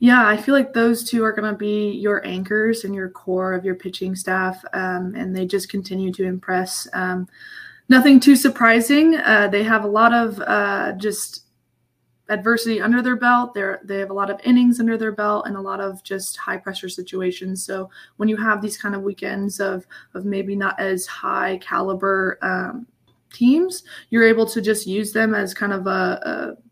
Yeah, 0.00 0.26
I 0.26 0.36
feel 0.36 0.54
like 0.54 0.72
those 0.72 1.02
two 1.02 1.24
are 1.24 1.32
going 1.32 1.50
to 1.50 1.58
be 1.58 1.90
your 1.90 2.24
anchors 2.24 2.84
and 2.84 2.94
your 2.94 3.10
core 3.10 3.52
of 3.52 3.64
your 3.64 3.74
pitching 3.74 4.14
staff, 4.14 4.64
um, 4.72 5.14
and 5.16 5.34
they 5.34 5.44
just 5.44 5.68
continue 5.68 6.12
to 6.12 6.24
impress. 6.24 6.86
Um, 6.92 7.28
nothing 7.88 8.20
too 8.20 8.36
surprising. 8.36 9.16
Uh, 9.16 9.48
they 9.48 9.64
have 9.64 9.84
a 9.84 9.88
lot 9.88 10.14
of 10.14 10.40
uh, 10.40 10.92
just 10.92 11.46
adversity 12.28 12.80
under 12.80 13.02
their 13.02 13.16
belt. 13.16 13.54
They're 13.54 13.80
they 13.84 13.98
have 13.98 14.10
a 14.10 14.14
lot 14.14 14.30
of 14.30 14.40
innings 14.44 14.78
under 14.78 14.96
their 14.96 15.12
belt 15.12 15.46
and 15.46 15.56
a 15.56 15.60
lot 15.60 15.80
of 15.80 16.02
just 16.04 16.36
high 16.36 16.58
pressure 16.58 16.88
situations. 16.88 17.64
So 17.64 17.90
when 18.18 18.28
you 18.28 18.36
have 18.36 18.62
these 18.62 18.76
kind 18.76 18.94
of 18.94 19.02
weekends 19.02 19.58
of 19.58 19.86
of 20.14 20.24
maybe 20.24 20.54
not 20.54 20.78
as 20.78 21.06
high 21.06 21.58
caliber 21.58 22.38
um, 22.42 22.86
teams, 23.32 23.82
you're 24.10 24.28
able 24.28 24.46
to 24.46 24.60
just 24.60 24.86
use 24.86 25.12
them 25.12 25.34
as 25.34 25.54
kind 25.54 25.72
of 25.72 25.86
a, 25.86 26.20
a 26.60 26.62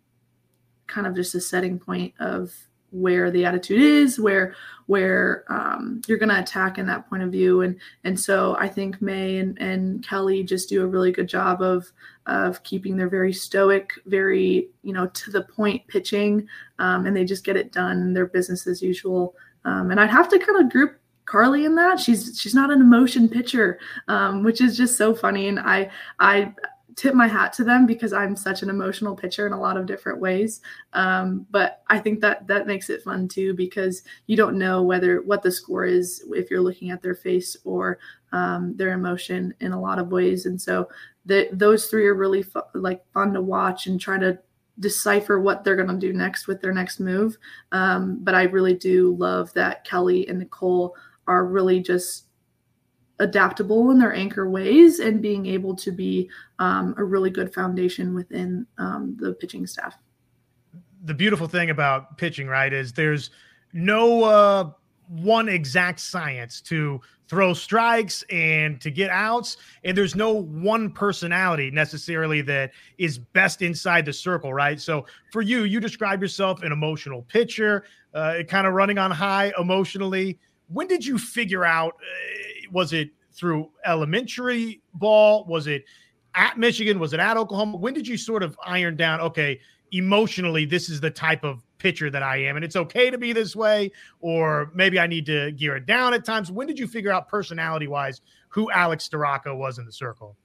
kind 0.86 1.06
of 1.06 1.14
just 1.14 1.34
a 1.34 1.40
setting 1.40 1.78
point 1.78 2.14
of 2.20 2.54
where 2.90 3.30
the 3.30 3.44
attitude 3.44 3.80
is, 3.80 4.18
where 4.18 4.54
where 4.86 5.44
um, 5.48 6.00
you're 6.06 6.18
going 6.18 6.28
to 6.28 6.40
attack 6.40 6.78
in 6.78 6.86
that 6.86 7.08
point 7.08 7.22
of 7.22 7.32
view, 7.32 7.62
and 7.62 7.78
and 8.04 8.18
so 8.18 8.56
I 8.58 8.68
think 8.68 9.02
May 9.02 9.38
and, 9.38 9.60
and 9.60 10.06
Kelly 10.06 10.42
just 10.42 10.68
do 10.68 10.82
a 10.82 10.86
really 10.86 11.12
good 11.12 11.28
job 11.28 11.62
of 11.62 11.90
of 12.26 12.62
keeping 12.62 12.96
their 12.96 13.08
very 13.08 13.32
stoic, 13.32 13.90
very 14.06 14.68
you 14.82 14.92
know 14.92 15.06
to 15.08 15.30
the 15.30 15.42
point 15.42 15.86
pitching, 15.88 16.48
um, 16.78 17.06
and 17.06 17.16
they 17.16 17.24
just 17.24 17.44
get 17.44 17.56
it 17.56 17.72
done. 17.72 18.12
Their 18.12 18.26
business 18.26 18.66
as 18.66 18.82
usual, 18.82 19.34
um, 19.64 19.90
and 19.90 20.00
I'd 20.00 20.10
have 20.10 20.28
to 20.28 20.38
kind 20.38 20.60
of 20.60 20.70
group 20.70 20.98
Carly 21.26 21.64
in 21.64 21.74
that. 21.74 21.98
She's 21.98 22.38
she's 22.38 22.54
not 22.54 22.70
an 22.70 22.80
emotion 22.80 23.28
pitcher, 23.28 23.78
um, 24.08 24.44
which 24.44 24.60
is 24.60 24.76
just 24.76 24.96
so 24.96 25.14
funny. 25.14 25.48
And 25.48 25.58
I 25.58 25.90
I 26.20 26.54
tip 26.96 27.14
my 27.14 27.28
hat 27.28 27.52
to 27.52 27.62
them 27.62 27.86
because 27.86 28.14
I'm 28.14 28.34
such 28.34 28.62
an 28.62 28.70
emotional 28.70 29.14
pitcher 29.14 29.46
in 29.46 29.52
a 29.52 29.60
lot 29.60 29.76
of 29.76 29.84
different 29.84 30.18
ways. 30.18 30.62
Um, 30.94 31.46
but 31.50 31.82
I 31.88 31.98
think 31.98 32.20
that 32.22 32.46
that 32.46 32.66
makes 32.66 32.88
it 32.88 33.02
fun 33.02 33.28
too 33.28 33.52
because 33.52 34.02
you 34.26 34.36
don't 34.36 34.58
know 34.58 34.82
whether 34.82 35.20
what 35.20 35.42
the 35.42 35.52
score 35.52 35.84
is 35.84 36.24
if 36.30 36.50
you're 36.50 36.62
looking 36.62 36.90
at 36.90 37.02
their 37.02 37.14
face 37.14 37.54
or 37.64 37.98
um, 38.32 38.74
their 38.76 38.92
emotion 38.92 39.54
in 39.60 39.72
a 39.72 39.80
lot 39.80 39.98
of 39.98 40.10
ways. 40.10 40.46
And 40.46 40.60
so 40.60 40.88
those 41.52 41.86
three 41.86 42.06
are 42.06 42.14
really 42.14 42.42
fu- 42.42 42.62
like 42.74 43.04
fun 43.12 43.34
to 43.34 43.42
watch 43.42 43.86
and 43.86 44.00
try 44.00 44.18
to 44.18 44.38
decipher 44.78 45.40
what 45.40 45.64
they're 45.64 45.76
going 45.76 45.88
to 45.88 45.94
do 46.06 46.12
next 46.12 46.46
with 46.46 46.60
their 46.60 46.72
next 46.72 46.98
move. 46.98 47.36
Um, 47.72 48.20
but 48.22 48.34
I 48.34 48.44
really 48.44 48.74
do 48.74 49.16
love 49.18 49.52
that 49.54 49.84
Kelly 49.84 50.28
and 50.28 50.38
Nicole 50.38 50.94
are 51.26 51.44
really 51.44 51.80
just 51.80 52.25
adaptable 53.18 53.90
in 53.90 53.98
their 53.98 54.14
anchor 54.14 54.48
ways 54.48 54.98
and 54.98 55.22
being 55.22 55.46
able 55.46 55.74
to 55.74 55.90
be 55.90 56.28
um, 56.58 56.94
a 56.98 57.04
really 57.04 57.30
good 57.30 57.52
foundation 57.54 58.14
within 58.14 58.66
um, 58.78 59.16
the 59.18 59.32
pitching 59.34 59.66
staff. 59.66 59.96
The 61.04 61.14
beautiful 61.14 61.46
thing 61.46 61.70
about 61.70 62.18
pitching, 62.18 62.46
right, 62.46 62.72
is 62.72 62.92
there's 62.92 63.30
no 63.72 64.24
uh, 64.24 64.70
one 65.08 65.48
exact 65.48 66.00
science 66.00 66.60
to 66.62 67.00
throw 67.28 67.52
strikes 67.54 68.22
and 68.30 68.80
to 68.80 68.90
get 68.90 69.10
outs. 69.10 69.56
And 69.84 69.96
there's 69.96 70.14
no 70.14 70.32
one 70.32 70.90
personality 70.90 71.70
necessarily 71.70 72.40
that 72.42 72.72
is 72.98 73.18
best 73.18 73.62
inside 73.62 74.04
the 74.04 74.12
circle, 74.12 74.54
right? 74.54 74.80
So 74.80 75.06
for 75.32 75.42
you, 75.42 75.64
you 75.64 75.80
describe 75.80 76.22
yourself 76.22 76.62
an 76.62 76.72
emotional 76.72 77.22
pitcher, 77.22 77.84
uh, 78.14 78.42
kind 78.48 78.66
of 78.66 78.74
running 78.74 78.98
on 78.98 79.10
high 79.10 79.52
emotionally. 79.58 80.38
When 80.68 80.86
did 80.86 81.04
you 81.04 81.18
figure 81.18 81.64
out? 81.64 81.96
Was 82.72 82.92
it 82.92 83.10
through 83.32 83.70
elementary 83.84 84.80
ball? 84.94 85.44
Was 85.46 85.66
it 85.66 85.84
at 86.34 86.58
Michigan? 86.58 86.98
Was 86.98 87.12
it 87.12 87.20
at 87.20 87.36
Oklahoma? 87.36 87.76
When 87.76 87.94
did 87.94 88.06
you 88.06 88.16
sort 88.16 88.42
of 88.42 88.58
iron 88.64 88.96
down? 88.96 89.20
Okay, 89.20 89.60
emotionally, 89.92 90.64
this 90.64 90.88
is 90.88 91.00
the 91.00 91.10
type 91.10 91.44
of 91.44 91.62
pitcher 91.78 92.10
that 92.10 92.22
I 92.22 92.38
am, 92.38 92.56
and 92.56 92.64
it's 92.64 92.76
okay 92.76 93.10
to 93.10 93.18
be 93.18 93.32
this 93.32 93.54
way, 93.54 93.92
or 94.20 94.70
maybe 94.74 94.98
I 94.98 95.06
need 95.06 95.26
to 95.26 95.52
gear 95.52 95.76
it 95.76 95.86
down 95.86 96.14
at 96.14 96.24
times. 96.24 96.50
When 96.50 96.66
did 96.66 96.78
you 96.78 96.86
figure 96.86 97.12
out 97.12 97.28
personality 97.28 97.86
wise 97.86 98.20
who 98.48 98.70
Alex 98.70 99.08
Storako 99.08 99.56
was 99.56 99.78
in 99.78 99.84
the 99.84 99.92
circle? 99.92 100.36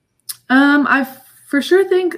Um, 0.50 0.86
I 0.88 1.08
for 1.50 1.62
sure 1.62 1.88
think 1.88 2.18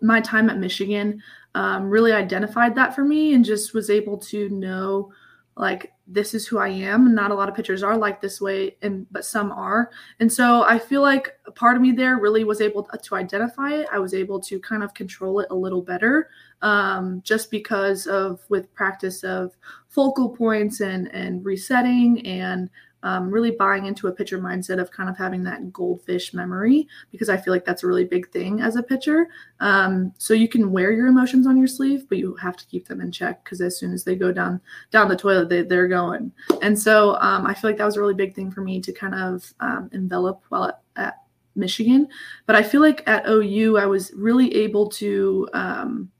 my 0.00 0.20
time 0.20 0.50
at 0.50 0.58
Michigan 0.58 1.22
um, 1.54 1.88
really 1.88 2.12
identified 2.12 2.74
that 2.76 2.94
for 2.94 3.04
me, 3.04 3.34
and 3.34 3.44
just 3.44 3.74
was 3.74 3.90
able 3.90 4.18
to 4.18 4.48
know 4.48 5.12
like 5.56 5.92
this 6.06 6.34
is 6.34 6.46
who 6.46 6.58
I 6.58 6.68
am. 6.68 7.14
Not 7.14 7.30
a 7.30 7.34
lot 7.34 7.48
of 7.48 7.54
pitchers 7.54 7.82
are 7.82 7.96
like 7.96 8.20
this 8.20 8.40
way, 8.40 8.76
and 8.82 9.06
but 9.12 9.24
some 9.24 9.52
are. 9.52 9.90
And 10.20 10.32
so 10.32 10.64
I 10.64 10.78
feel 10.78 11.02
like 11.02 11.38
a 11.46 11.52
part 11.52 11.76
of 11.76 11.82
me 11.82 11.92
there 11.92 12.18
really 12.18 12.44
was 12.44 12.60
able 12.60 12.82
to, 12.84 13.14
identify 13.14 13.70
it. 13.70 13.86
I 13.92 13.98
was 13.98 14.14
able 14.14 14.40
to 14.40 14.58
kind 14.60 14.82
of 14.82 14.94
control 14.94 15.40
it 15.40 15.48
a 15.50 15.54
little 15.54 15.82
better, 15.82 16.30
um, 16.62 17.20
just 17.24 17.50
because 17.50 18.06
of 18.06 18.40
with 18.48 18.72
practice 18.74 19.22
of 19.24 19.56
focal 19.88 20.28
points 20.28 20.80
and 20.80 21.08
and 21.14 21.44
resetting 21.44 22.24
and 22.26 22.70
um, 23.02 23.30
really 23.30 23.50
buying 23.50 23.86
into 23.86 24.06
a 24.08 24.12
pitcher 24.12 24.38
mindset 24.38 24.80
of 24.80 24.90
kind 24.90 25.08
of 25.08 25.16
having 25.16 25.42
that 25.44 25.72
goldfish 25.72 26.32
memory 26.32 26.86
because 27.10 27.28
I 27.28 27.36
feel 27.36 27.52
like 27.52 27.64
that's 27.64 27.82
a 27.82 27.86
really 27.86 28.04
big 28.04 28.30
thing 28.30 28.60
as 28.60 28.76
a 28.76 28.82
pitcher. 28.82 29.26
Um, 29.60 30.12
so 30.18 30.34
you 30.34 30.48
can 30.48 30.70
wear 30.70 30.92
your 30.92 31.08
emotions 31.08 31.46
on 31.46 31.56
your 31.56 31.66
sleeve, 31.66 32.08
but 32.08 32.18
you 32.18 32.34
have 32.36 32.56
to 32.56 32.66
keep 32.66 32.86
them 32.86 33.00
in 33.00 33.10
check 33.10 33.44
because 33.44 33.60
as 33.60 33.76
soon 33.76 33.92
as 33.92 34.04
they 34.04 34.14
go 34.14 34.32
down 34.32 34.60
down 34.90 35.08
the 35.08 35.16
toilet, 35.16 35.48
they, 35.48 35.62
they're 35.62 35.88
going. 35.88 36.32
And 36.62 36.78
so 36.78 37.16
um, 37.16 37.46
I 37.46 37.54
feel 37.54 37.70
like 37.70 37.78
that 37.78 37.86
was 37.86 37.96
a 37.96 38.00
really 38.00 38.14
big 38.14 38.34
thing 38.34 38.50
for 38.50 38.60
me 38.60 38.80
to 38.80 38.92
kind 38.92 39.14
of 39.14 39.52
um, 39.60 39.90
envelop 39.92 40.42
while 40.48 40.64
at, 40.64 40.80
at, 40.96 41.14
Michigan. 41.54 42.08
But 42.46 42.56
I 42.56 42.62
feel 42.62 42.80
like 42.80 43.06
at 43.06 43.28
OU, 43.28 43.76
I 43.76 43.84
was 43.84 44.10
really 44.14 44.54
able 44.54 44.88
to 44.88 45.46
um, 45.52 46.10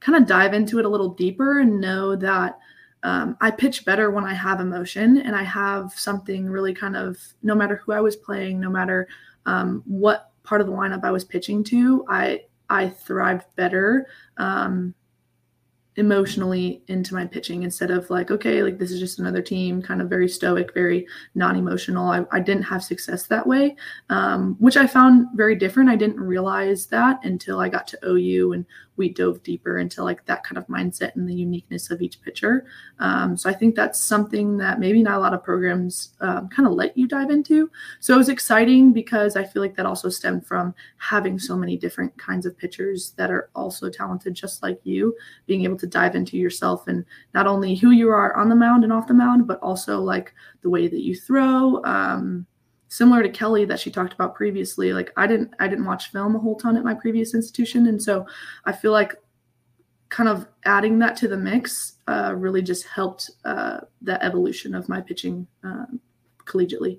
kind 0.00 0.16
of 0.16 0.26
dive 0.26 0.54
into 0.54 0.78
it 0.78 0.84
a 0.84 0.88
little 0.88 1.10
deeper 1.10 1.60
and 1.60 1.80
know 1.80 2.16
that– 2.16 2.58
um, 3.02 3.36
I 3.40 3.50
pitch 3.50 3.84
better 3.84 4.10
when 4.10 4.24
I 4.24 4.34
have 4.34 4.60
emotion 4.60 5.18
and 5.18 5.34
I 5.34 5.42
have 5.42 5.92
something 5.92 6.46
really 6.46 6.74
kind 6.74 6.96
of 6.96 7.18
no 7.42 7.54
matter 7.54 7.76
who 7.76 7.92
I 7.92 8.00
was 8.00 8.16
playing, 8.16 8.60
no 8.60 8.70
matter 8.70 9.08
um, 9.46 9.82
what 9.86 10.32
part 10.42 10.60
of 10.60 10.66
the 10.66 10.72
lineup 10.72 11.04
I 11.04 11.10
was 11.10 11.24
pitching 11.24 11.64
to, 11.64 12.04
I 12.08 12.44
I 12.68 12.88
thrived 12.88 13.46
better 13.56 14.06
um, 14.36 14.94
emotionally 15.96 16.82
into 16.86 17.14
my 17.14 17.26
pitching 17.26 17.62
instead 17.62 17.90
of 17.90 18.08
like 18.10 18.30
okay 18.30 18.62
like 18.62 18.78
this 18.78 18.90
is 18.90 19.00
just 19.00 19.18
another 19.18 19.42
team 19.42 19.82
kind 19.82 20.00
of 20.00 20.08
very 20.08 20.28
stoic 20.28 20.72
very 20.74 21.06
non-emotional. 21.34 22.08
I, 22.08 22.24
I 22.30 22.40
didn't 22.40 22.62
have 22.64 22.84
success 22.84 23.26
that 23.26 23.46
way 23.46 23.76
um, 24.10 24.56
which 24.58 24.76
i 24.76 24.86
found 24.86 25.28
very 25.34 25.56
different. 25.56 25.90
I 25.90 25.96
didn't 25.96 26.20
realize 26.20 26.86
that 26.86 27.24
until 27.24 27.60
i 27.60 27.68
got 27.68 27.86
to 27.88 27.98
ou 28.06 28.52
and 28.52 28.64
we 28.96 29.08
dove 29.08 29.42
deeper 29.42 29.78
into 29.78 30.04
like 30.04 30.24
that 30.26 30.44
kind 30.44 30.58
of 30.58 30.66
mindset 30.66 31.16
and 31.16 31.28
the 31.28 31.34
uniqueness 31.34 31.90
of 31.90 32.02
each 32.02 32.20
pitcher. 32.22 32.66
Um, 32.98 33.36
so 33.36 33.48
I 33.48 33.54
think 33.54 33.74
that's 33.74 34.00
something 34.00 34.56
that 34.58 34.78
maybe 34.78 35.02
not 35.02 35.16
a 35.16 35.20
lot 35.20 35.34
of 35.34 35.42
programs 35.42 36.10
um, 36.20 36.48
kind 36.48 36.66
of 36.68 36.74
let 36.74 36.96
you 36.96 37.08
dive 37.08 37.30
into. 37.30 37.70
So 38.00 38.14
it 38.14 38.18
was 38.18 38.28
exciting 38.28 38.92
because 38.92 39.36
I 39.36 39.44
feel 39.44 39.62
like 39.62 39.74
that 39.76 39.86
also 39.86 40.08
stemmed 40.08 40.46
from 40.46 40.74
having 40.98 41.38
so 41.38 41.56
many 41.56 41.76
different 41.76 42.16
kinds 42.18 42.46
of 42.46 42.58
pitchers 42.58 43.12
that 43.12 43.30
are 43.30 43.50
also 43.54 43.88
talented, 43.88 44.34
just 44.34 44.62
like 44.62 44.80
you, 44.84 45.16
being 45.46 45.64
able 45.64 45.78
to 45.78 45.86
dive 45.86 46.14
into 46.14 46.36
yourself 46.36 46.86
and 46.86 47.04
not 47.34 47.46
only 47.46 47.74
who 47.74 47.90
you 47.90 48.10
are 48.10 48.36
on 48.36 48.48
the 48.48 48.56
mound 48.56 48.84
and 48.84 48.92
off 48.92 49.06
the 49.06 49.14
mound, 49.14 49.46
but 49.46 49.60
also 49.60 49.98
like 49.98 50.34
the 50.62 50.70
way 50.70 50.88
that 50.88 51.00
you 51.00 51.16
throw. 51.16 51.82
Um, 51.84 52.46
similar 52.90 53.22
to 53.22 53.28
Kelly 53.30 53.64
that 53.64 53.80
she 53.80 53.90
talked 53.90 54.12
about 54.12 54.34
previously, 54.34 54.92
like 54.92 55.12
I 55.16 55.26
didn't 55.26 55.54
I 55.58 55.68
didn't 55.68 55.86
watch 55.86 56.10
film 56.10 56.36
a 56.36 56.38
whole 56.38 56.56
ton 56.56 56.76
at 56.76 56.84
my 56.84 56.92
previous 56.92 57.34
institution, 57.34 57.86
and 57.86 58.02
so 58.02 58.26
I 58.66 58.72
feel 58.72 58.92
like 58.92 59.14
kind 60.10 60.28
of 60.28 60.46
adding 60.64 60.98
that 60.98 61.16
to 61.16 61.28
the 61.28 61.36
mix 61.36 61.94
uh, 62.08 62.34
really 62.36 62.60
just 62.60 62.84
helped 62.86 63.30
uh, 63.44 63.78
the 64.02 64.22
evolution 64.22 64.74
of 64.74 64.88
my 64.88 65.00
pitching 65.00 65.46
uh, 65.64 65.86
collegiately. 66.44 66.98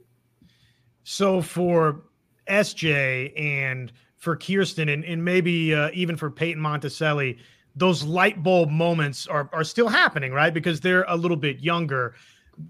So 1.03 1.41
for 1.41 2.03
SJ 2.47 3.37
and 3.39 3.91
for 4.17 4.37
Kierston 4.37 4.93
and, 4.93 5.03
and 5.03 5.23
maybe 5.23 5.75
uh, 5.75 5.89
even 5.93 6.15
for 6.15 6.31
Paytn 6.31 6.55
Monticelli, 6.55 7.37
those 7.75 8.03
light 8.03 8.41
bulb 8.43 8.69
moments 8.69 9.27
are, 9.27 9.49
are 9.51 9.65
still 9.65 9.89
happening, 9.89 10.31
right? 10.31 10.53
Because 10.53 10.79
they're 10.79 11.03
a 11.09 11.15
little 11.17 11.35
bit 11.35 11.59
younger. 11.59 12.15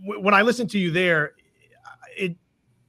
When 0.04 0.34
I 0.34 0.42
listen 0.42 0.68
to 0.70 0.80
you 0.80 0.90
there, 0.90 1.34
it 2.18 2.36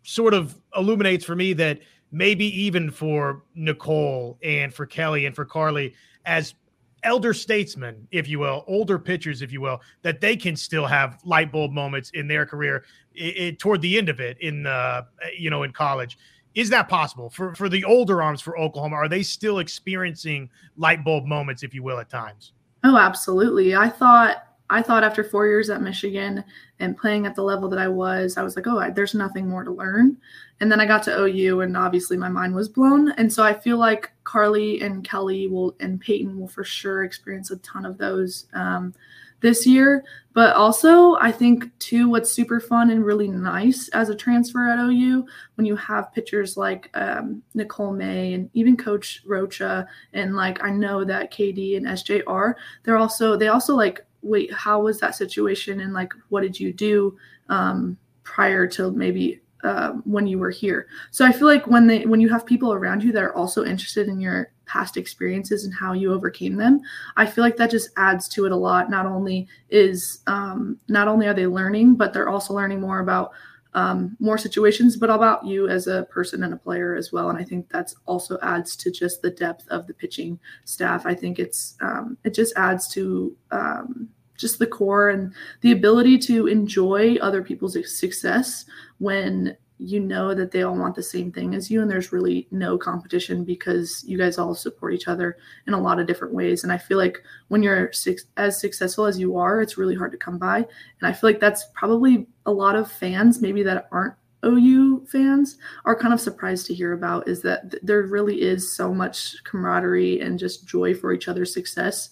sort 0.03 0.35
of 0.35 0.61
illuminates 0.77 1.25
for 1.25 1.37
me 1.37 1.53
that 1.55 1.81
maybe 2.11 2.47
even 2.61 2.91
for 2.91 3.43
Nicole 3.55 4.39
and 4.43 4.73
for 4.73 4.87
Kelly 4.87 5.27
and 5.27 5.35
for 5.35 5.45
Carly 5.45 5.95
as 6.25 6.55
elder 7.03 7.35
statesmen, 7.35 8.07
if 8.11 8.29
you 8.29 8.39
will, 8.39 8.65
older 8.67 8.99
pitchers, 8.99 9.43
if 9.43 9.53
you 9.53 9.61
will, 9.61 9.81
that 10.03 10.21
they 10.21 10.37
can 10.37 10.55
still 10.55 10.87
have 10.87 11.19
light 11.25 11.51
bulb 11.51 11.73
moments 11.73 12.11
in 12.11 12.29
their 12.29 12.47
career 12.47 12.85
it, 13.15 13.37
it, 13.37 13.59
toward 13.59 13.81
the 13.83 13.99
end 13.99 14.09
of 14.09 14.21
it 14.21 14.39
in 14.41 14.67
uh, 14.67 15.03
you 15.37 15.51
know 15.51 15.63
in 15.63 15.73
college. 15.73 16.19
Is 16.55 16.69
that 16.69 16.89
possible 16.89 17.31
for 17.31 17.55
for 17.55 17.69
the 17.69 17.83
older 17.85 18.23
arms 18.23 18.41
for 18.41 18.59
Oklahoma? 18.59 18.97
Are 18.97 19.09
they 19.09 19.23
still 19.23 19.59
experiencing 19.59 20.51
light 20.77 21.03
bulb 21.05 21.25
moments, 21.25 21.63
if 21.63 21.75
you 21.75 21.83
will, 21.83 21.99
at 21.99 22.11
times? 22.11 22.53
Oh, 22.85 22.99
absolutely. 22.99 23.75
I 23.75 23.89
thought 23.89 24.45
I 24.71 24.83
thought 24.83 25.05
after 25.05 25.23
four 25.23 25.47
years 25.47 25.69
at 25.71 25.83
Michigan 25.83 26.45
and 26.79 26.97
playing 26.97 27.27
at 27.27 27.35
the 27.35 27.43
level 27.43 27.69
that 27.69 27.79
I 27.79 27.89
was, 27.89 28.37
I 28.37 28.43
was 28.43 28.57
like, 28.57 28.67
oh, 28.67 28.79
I, 28.79 28.91
there's 28.91 29.15
nothing 29.15 29.49
more 29.49 29.65
to 29.65 29.71
learn. 29.71 30.17
And 30.61 30.71
then 30.71 30.81
I 30.81 30.87
got 30.87 31.03
to 31.05 31.25
OU, 31.25 31.61
and 31.61 31.77
obviously 31.77 32.17
my 32.17 32.29
mind 32.29 32.55
was 32.55 32.69
blown. 32.69 33.11
And 33.13 33.33
so 33.33 33.43
I 33.43 33.53
feel 33.53 33.77
like 33.77 34.13
Carly 34.25 34.81
and 34.81 35.05
Kelly 35.05 35.49
will 35.49 35.77
and 35.81 36.01
Peyton 36.01 36.39
will 36.39 36.49
for 36.49 36.65
sure 36.65 37.05
experience 37.05 37.51
a 37.51 37.57
ton 37.59 37.85
of 37.85 37.99
those 37.99 38.47
um, 38.55 38.95
this 39.41 39.67
year. 39.67 40.05
But 40.35 40.57
also, 40.57 41.17
I 41.17 41.31
think 41.31 41.77
too, 41.79 42.09
what's 42.09 42.33
super 42.33 42.59
fun 42.59 42.91
and 42.91 43.05
really 43.05 43.29
nice 43.29 43.89
as 43.91 44.09
a 44.09 44.15
transfer 44.15 44.69
at 44.69 44.79
OU 44.79 45.27
when 45.57 45.67
you 45.67 45.77
have 45.77 46.13
pitchers 46.15 46.57
like 46.57 46.89
um, 46.95 47.43
Nicole 47.53 47.93
May 47.93 48.33
and 48.33 48.49
even 48.55 48.77
Coach 48.77 49.23
Rocha, 49.27 49.87
and 50.15 50.35
like 50.35 50.63
I 50.65 50.71
know 50.71 51.05
that 51.05 51.31
KD 51.31 51.77
and 51.77 51.87
SJR, 51.87 52.55
they're 52.85 52.97
also 52.97 53.37
they 53.37 53.49
also 53.49 53.75
like 53.75 54.07
wait, 54.23 54.53
how 54.53 54.81
was 54.81 55.01
that 55.01 55.15
situation 55.15 55.81
and 55.81 55.93
like 55.93 56.13
what 56.29 56.43
did 56.43 56.59
you 56.59 56.73
do 56.73 57.17
um, 57.49 57.97
prior 58.23 58.67
to 58.67 58.91
maybe 58.93 59.41
uh, 59.65 59.93
when 60.05 60.27
you 60.27 60.39
were 60.39 60.51
here? 60.51 60.87
So 61.11 61.27
I 61.27 61.33
feel 61.33 61.47
like 61.47 61.67
when 61.67 61.87
they 61.87 62.07
when 62.07 62.21
you 62.21 62.29
have 62.29 62.47
people 62.47 62.73
around 62.73 63.03
you 63.03 63.13
that 63.13 63.23
are 63.23 63.35
also 63.35 63.65
interested 63.65 64.09
in 64.09 64.21
your 64.21 64.53
past 64.67 64.97
experiences 64.97 65.65
and 65.65 65.75
how 65.75 65.93
you 65.93 66.13
overcame 66.13 66.57
them, 66.57 66.81
I 67.17 67.27
feel 67.27 67.45
like 67.45 67.57
that 67.57 67.71
just 67.71 67.91
adds 67.97 68.29
to 68.29 68.47
it 68.47 68.53
a 68.53 68.57
lot. 68.57 68.91
Not 68.91 69.07
only 69.07 69.49
is 69.69 70.21
um, 70.27 70.79
not 70.89 71.09
only 71.09 71.27
are 71.27 71.35
they 71.35 71.47
learning, 71.47 71.97
but 71.97 72.13
they're 72.13 72.29
also 72.29 72.55
learning 72.55 72.81
more 72.81 73.01
about 73.01 73.33
um, 73.75 74.17
more 74.21 74.39
situations, 74.39 74.97
but 74.97 75.11
about 75.11 75.47
you 75.47 75.69
as 75.69 75.87
a 75.87 76.05
person 76.05 76.43
and 76.43 76.53
a 76.53 76.59
player 76.59 76.95
as 76.95 77.13
well. 77.13 77.31
And 77.31 77.39
I 77.39 77.45
think 77.45 77.69
that's 77.71 77.95
also 78.07 78.39
adds 78.43 78.77
to 78.77 78.91
just 78.91 79.23
the 79.23 79.31
depth 79.31 79.67
of 79.69 79.87
the 79.87 79.95
pitching 79.95 80.39
staff. 80.65 81.07
I 81.07 81.15
think 81.15 81.39
it's 81.39 81.77
um, 81.81 82.19
it 82.25 82.35
just 82.35 82.55
adds 82.57 82.89
to 82.89 83.35
um, 83.51 84.09
just 84.43 84.59
the 84.59 84.67
core 84.67 85.09
and 85.09 85.33
the 85.63 85.73
ability 85.73 86.19
to 86.19 86.47
enjoy 86.47 87.15
other 87.17 87.43
people's 87.43 87.79
success 87.99 88.67
when 88.99 89.57
you 89.79 89.99
know 89.99 90.33
that 90.35 90.53
they 90.53 90.63
all 90.63 90.77
want 90.77 90.95
the 90.95 91.03
same 91.03 91.33
thing 91.33 91.55
as 91.55 91.71
you 91.71 91.83
and 91.83 91.91
there's 91.91 92.13
really 92.13 92.47
no 92.53 92.79
competition 92.79 93.43
because 93.43 94.05
you 94.07 94.17
guys 94.17 94.39
all 94.39 94.55
support 94.55 94.95
each 94.95 95.09
other 95.09 95.37
in 95.67 95.75
a 95.75 95.81
lot 95.81 95.99
of 95.99 96.07
different 96.07 96.35
ways. 96.35 96.63
And 96.63 96.73
i 96.73 96.79
feel 96.79 96.99
like 96.99 97.23
when 97.49 97.63
you're 97.63 97.91
as 98.37 98.61
successful 98.61 99.07
as 99.07 99.19
you 99.19 99.37
are 99.37 99.61
it's 99.61 99.79
really 99.79 99.97
hard 99.97 100.13
to 100.13 100.19
come 100.19 100.39
by. 100.39 100.59
And 100.59 100.67
i 101.03 101.13
feel 101.13 101.31
like 101.31 101.41
that's 101.41 101.65
probably 101.75 102.27
a 102.47 102.53
lot 102.53 102.77
of 102.77 102.91
fans 102.91 103.41
maybe 103.41 103.63
that 103.65 103.89
aren't 103.91 104.15
OU 104.45 105.07
fans 105.07 105.57
are 105.85 105.95
kind 105.95 106.13
of 106.13 106.21
surprised 106.21 106.67
to 106.67 106.75
hear 106.75 106.93
about 106.93 107.29
is 107.29 107.43
that 107.43 107.71
th- 107.71 107.83
there 107.83 108.03
really 108.03 108.43
is 108.43 108.75
so 108.75 108.93
much 108.93 109.43
camaraderie 109.45 110.21
and 110.21 110.39
just 110.39 110.67
joy 110.67 110.95
for 110.95 111.13
each 111.13 111.29
other's 111.29 111.55
success 111.55 112.11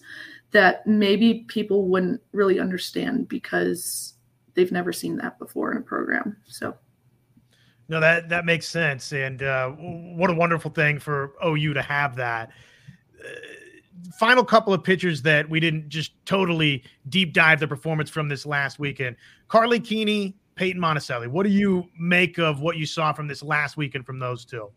that 0.51 0.85
maybe 0.85 1.45
people 1.47 1.87
wouldn't 1.87 2.21
really 2.33 2.59
understand 2.59 3.27
because 3.27 4.13
they've 4.53 4.71
never 4.71 4.91
seen 4.91 5.15
that 5.17 5.39
before 5.39 5.71
in 5.71 5.77
a 5.77 5.81
program. 5.81 6.37
So 6.45 6.75
no, 7.87 7.99
that 7.99 8.29
that 8.29 8.45
makes 8.45 8.67
sense, 8.67 9.11
and 9.11 9.43
uh, 9.43 9.69
what 9.69 10.29
a 10.29 10.33
wonderful 10.33 10.71
thing 10.71 10.99
for 10.99 11.33
OU 11.45 11.73
to 11.73 11.81
have 11.81 12.15
that. 12.15 12.51
Uh, 13.19 13.29
final 14.17 14.43
couple 14.43 14.73
of 14.73 14.83
pitchers 14.83 15.21
that 15.21 15.49
we 15.49 15.59
didn't 15.59 15.89
just 15.89 16.13
totally 16.25 16.83
deep 17.09 17.33
dive 17.33 17.59
the 17.59 17.67
performance 17.67 18.09
from 18.09 18.29
this 18.29 18.45
last 18.45 18.79
weekend. 18.79 19.15
Karlie 19.49 19.83
Keeney, 19.83 20.35
Paytn 20.55 20.77
Monticelli. 20.77 21.27
What 21.27 21.43
do 21.43 21.49
you 21.49 21.87
make 21.99 22.37
of 22.37 22.61
what 22.61 22.77
you 22.77 22.85
saw 22.85 23.13
from 23.13 23.27
this 23.27 23.43
last 23.43 23.77
weekend 23.77 24.05
from 24.05 24.19
those 24.19 24.45
two? 24.45 24.71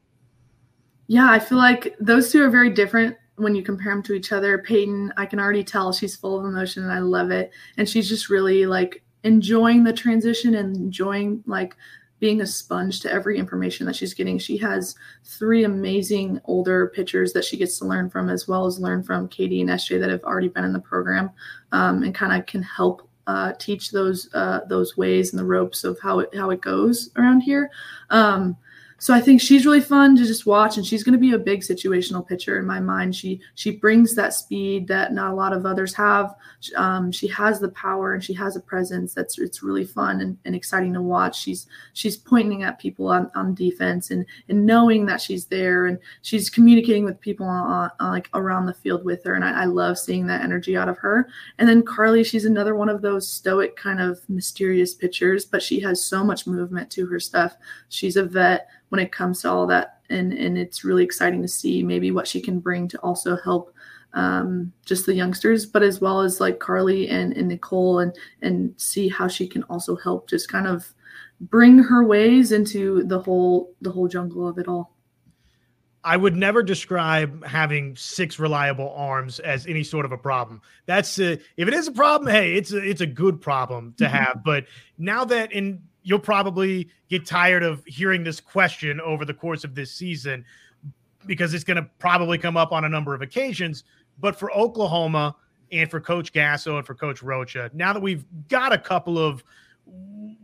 Yeah, 1.06 1.30
I 1.30 1.38
feel 1.38 1.58
like 1.58 1.94
those 2.00 2.32
two 2.32 2.42
are 2.42 2.50
very 2.50 2.70
different 2.70 3.16
when 3.36 3.54
you 3.54 3.62
compare 3.62 3.92
them 3.92 4.02
to 4.04 4.14
each 4.14 4.32
other. 4.32 4.58
Peyton, 4.58 5.12
I 5.16 5.26
can 5.26 5.40
already 5.40 5.64
tell 5.64 5.92
she's 5.92 6.16
full 6.16 6.38
of 6.38 6.44
emotion 6.44 6.82
and 6.82 6.92
I 6.92 7.00
love 7.00 7.30
it. 7.30 7.50
And 7.76 7.88
she's 7.88 8.08
just 8.08 8.30
really 8.30 8.66
like 8.66 9.02
enjoying 9.24 9.84
the 9.84 9.92
transition 9.92 10.54
and 10.54 10.76
enjoying 10.76 11.42
like 11.46 11.74
being 12.20 12.40
a 12.40 12.46
sponge 12.46 13.00
to 13.00 13.12
every 13.12 13.38
information 13.38 13.86
that 13.86 13.96
she's 13.96 14.14
getting. 14.14 14.38
She 14.38 14.56
has 14.58 14.94
three 15.24 15.64
amazing 15.64 16.40
older 16.44 16.88
pitchers 16.88 17.32
that 17.32 17.44
she 17.44 17.56
gets 17.56 17.78
to 17.78 17.84
learn 17.84 18.08
from, 18.08 18.30
as 18.30 18.48
well 18.48 18.66
as 18.66 18.78
learn 18.78 19.02
from 19.02 19.28
Katie 19.28 19.60
and 19.60 19.70
SJ 19.70 20.00
that 20.00 20.10
have 20.10 20.24
already 20.24 20.48
been 20.48 20.64
in 20.64 20.72
the 20.72 20.80
program, 20.80 21.30
um, 21.72 22.02
and 22.02 22.14
kind 22.14 22.38
of 22.38 22.46
can 22.46 22.62
help 22.62 23.08
uh, 23.26 23.52
teach 23.58 23.90
those 23.90 24.32
uh, 24.34 24.60
those 24.68 24.96
ways 24.96 25.32
and 25.32 25.40
the 25.40 25.44
ropes 25.44 25.84
of 25.84 25.98
how 26.00 26.20
it 26.20 26.34
how 26.34 26.50
it 26.50 26.60
goes 26.60 27.10
around 27.16 27.40
here. 27.40 27.70
Um, 28.10 28.56
so 29.04 29.12
I 29.12 29.20
think 29.20 29.42
she's 29.42 29.66
really 29.66 29.82
fun 29.82 30.16
to 30.16 30.24
just 30.24 30.46
watch, 30.46 30.78
and 30.78 30.86
she's 30.86 31.04
going 31.04 31.12
to 31.12 31.18
be 31.18 31.32
a 31.32 31.38
big 31.38 31.60
situational 31.60 32.26
pitcher 32.26 32.58
in 32.58 32.64
my 32.64 32.80
mind. 32.80 33.14
She 33.14 33.38
she 33.54 33.72
brings 33.72 34.14
that 34.14 34.32
speed 34.32 34.88
that 34.88 35.12
not 35.12 35.30
a 35.30 35.34
lot 35.34 35.52
of 35.52 35.66
others 35.66 35.92
have. 35.92 36.34
Um, 36.74 37.12
she 37.12 37.28
has 37.28 37.60
the 37.60 37.68
power 37.68 38.14
and 38.14 38.24
she 38.24 38.32
has 38.32 38.56
a 38.56 38.60
presence 38.60 39.12
that's 39.12 39.38
it's 39.38 39.62
really 39.62 39.84
fun 39.84 40.22
and, 40.22 40.38
and 40.46 40.54
exciting 40.54 40.94
to 40.94 41.02
watch. 41.02 41.38
She's 41.38 41.66
she's 41.92 42.16
pointing 42.16 42.62
at 42.62 42.78
people 42.78 43.08
on, 43.08 43.30
on 43.34 43.54
defense 43.54 44.10
and 44.10 44.24
and 44.48 44.64
knowing 44.64 45.04
that 45.04 45.20
she's 45.20 45.44
there, 45.44 45.84
and 45.84 45.98
she's 46.22 46.48
communicating 46.48 47.04
with 47.04 47.20
people 47.20 47.44
on, 47.44 47.90
on 48.00 48.10
like 48.10 48.30
around 48.32 48.64
the 48.64 48.72
field 48.72 49.04
with 49.04 49.22
her. 49.24 49.34
And 49.34 49.44
I, 49.44 49.64
I 49.64 49.64
love 49.66 49.98
seeing 49.98 50.26
that 50.28 50.42
energy 50.42 50.78
out 50.78 50.88
of 50.88 50.96
her. 50.96 51.28
And 51.58 51.68
then 51.68 51.82
Carly, 51.82 52.24
she's 52.24 52.46
another 52.46 52.74
one 52.74 52.88
of 52.88 53.02
those 53.02 53.28
stoic 53.28 53.76
kind 53.76 54.00
of 54.00 54.26
mysterious 54.30 54.94
pitchers, 54.94 55.44
but 55.44 55.62
she 55.62 55.78
has 55.80 56.02
so 56.02 56.24
much 56.24 56.46
movement 56.46 56.90
to 56.92 57.04
her 57.04 57.20
stuff. 57.20 57.58
She's 57.90 58.16
a 58.16 58.24
vet 58.24 58.70
when 58.94 59.04
it 59.04 59.11
comes 59.11 59.42
to 59.42 59.50
all 59.50 59.66
that 59.66 59.98
and 60.09 60.33
and 60.33 60.57
it's 60.57 60.85
really 60.85 61.02
exciting 61.02 61.42
to 61.42 61.48
see 61.48 61.83
maybe 61.83 62.12
what 62.12 62.28
she 62.28 62.40
can 62.40 62.61
bring 62.61 62.87
to 62.87 62.96
also 62.98 63.37
help 63.38 63.74
um, 64.12 64.72
just 64.87 65.04
the 65.04 65.14
youngsters 65.14 65.66
but 65.66 65.83
as 65.83 66.00
well 66.00 66.20
as 66.20 66.40
like 66.40 66.61
carly 66.61 67.09
and, 67.09 67.37
and 67.37 67.48
nicole 67.48 67.98
and 67.98 68.16
and 68.40 68.72
see 68.76 69.09
how 69.09 69.26
she 69.26 69.48
can 69.48 69.64
also 69.64 69.96
help 69.96 70.30
just 70.30 70.48
kind 70.48 70.68
of 70.68 70.94
bring 71.40 71.76
her 71.76 72.04
ways 72.04 72.52
into 72.52 73.02
the 73.02 73.18
whole 73.18 73.74
the 73.80 73.90
whole 73.90 74.07
jungle 74.07 74.46
of 74.46 74.59
it 74.59 74.68
all 74.68 74.92
I 76.07 76.16
would 76.16 76.37
never 76.37 76.62
describe 76.62 77.44
having 77.46 77.96
six 77.96 78.38
reliable 78.38 78.92
arms 78.94 79.40
as 79.40 79.66
any 79.66 79.83
sort 79.83 80.04
of 80.04 80.12
a 80.12 80.18
problem. 80.18 80.61
That's 80.85 81.18
uh, 81.18 81.37
if 81.57 81.66
it 81.66 81.72
is 81.72 81.88
a 81.88 81.92
problem, 81.92 82.30
hey, 82.30 82.57
it's 82.57 82.74
a, 82.74 82.76
it's 82.76 83.00
a 83.00 83.07
good 83.07 83.40
problem 83.40 83.94
to 83.96 84.04
mm-hmm. 84.04 84.14
have. 84.14 84.42
But 84.44 84.66
now 84.98 85.24
that 85.24 85.50
in 85.50 85.80
you'll 86.04 86.18
probably 86.20 86.88
get 87.08 87.26
tired 87.26 87.64
of 87.64 87.84
hearing 87.86 88.22
this 88.22 88.38
question 88.38 89.00
over 89.00 89.24
the 89.24 89.34
course 89.34 89.64
of 89.64 89.74
this 89.74 89.90
season 89.90 90.44
because 91.26 91.54
it's 91.54 91.64
going 91.64 91.78
to 91.78 91.88
probably 91.98 92.38
come 92.38 92.56
up 92.56 92.70
on 92.70 92.84
a 92.84 92.88
number 92.88 93.14
of 93.14 93.22
occasions. 93.22 93.84
But 94.20 94.38
for 94.38 94.52
Oklahoma 94.52 95.34
and 95.72 95.90
for 95.90 96.00
Coach 96.00 96.32
Gasso 96.32 96.76
and 96.76 96.86
for 96.86 96.94
Coach 96.94 97.22
Rocha. 97.22 97.70
Now 97.74 97.92
that 97.92 98.00
we've 98.00 98.24
got 98.48 98.72
a 98.72 98.78
couple 98.78 99.18
of 99.18 99.42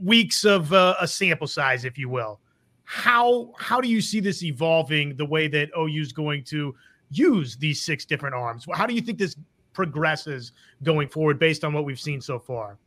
weeks 0.02 0.44
of 0.44 0.72
uh, 0.72 0.96
a 1.00 1.06
sample 1.06 1.46
size, 1.46 1.84
if 1.84 1.96
you 1.96 2.08
will, 2.08 2.40
how 2.84 3.52
how 3.56 3.80
do 3.80 3.88
you 3.88 4.00
see 4.00 4.18
this 4.18 4.42
evolving 4.42 5.14
the 5.16 5.24
way 5.24 5.46
that 5.46 5.70
OU 5.78 6.00
is 6.00 6.12
going 6.12 6.42
to 6.44 6.74
use 7.10 7.56
these 7.56 7.80
six 7.80 8.04
different 8.04 8.34
arms? 8.34 8.66
How 8.72 8.86
do 8.86 8.94
you 8.94 9.00
think 9.00 9.18
this 9.18 9.36
progresses 9.72 10.52
going 10.82 11.08
forward 11.08 11.38
based 11.38 11.64
on 11.64 11.72
what 11.72 11.84
we've 11.84 12.00
seen 12.00 12.20
so 12.20 12.38
far? 12.38 12.78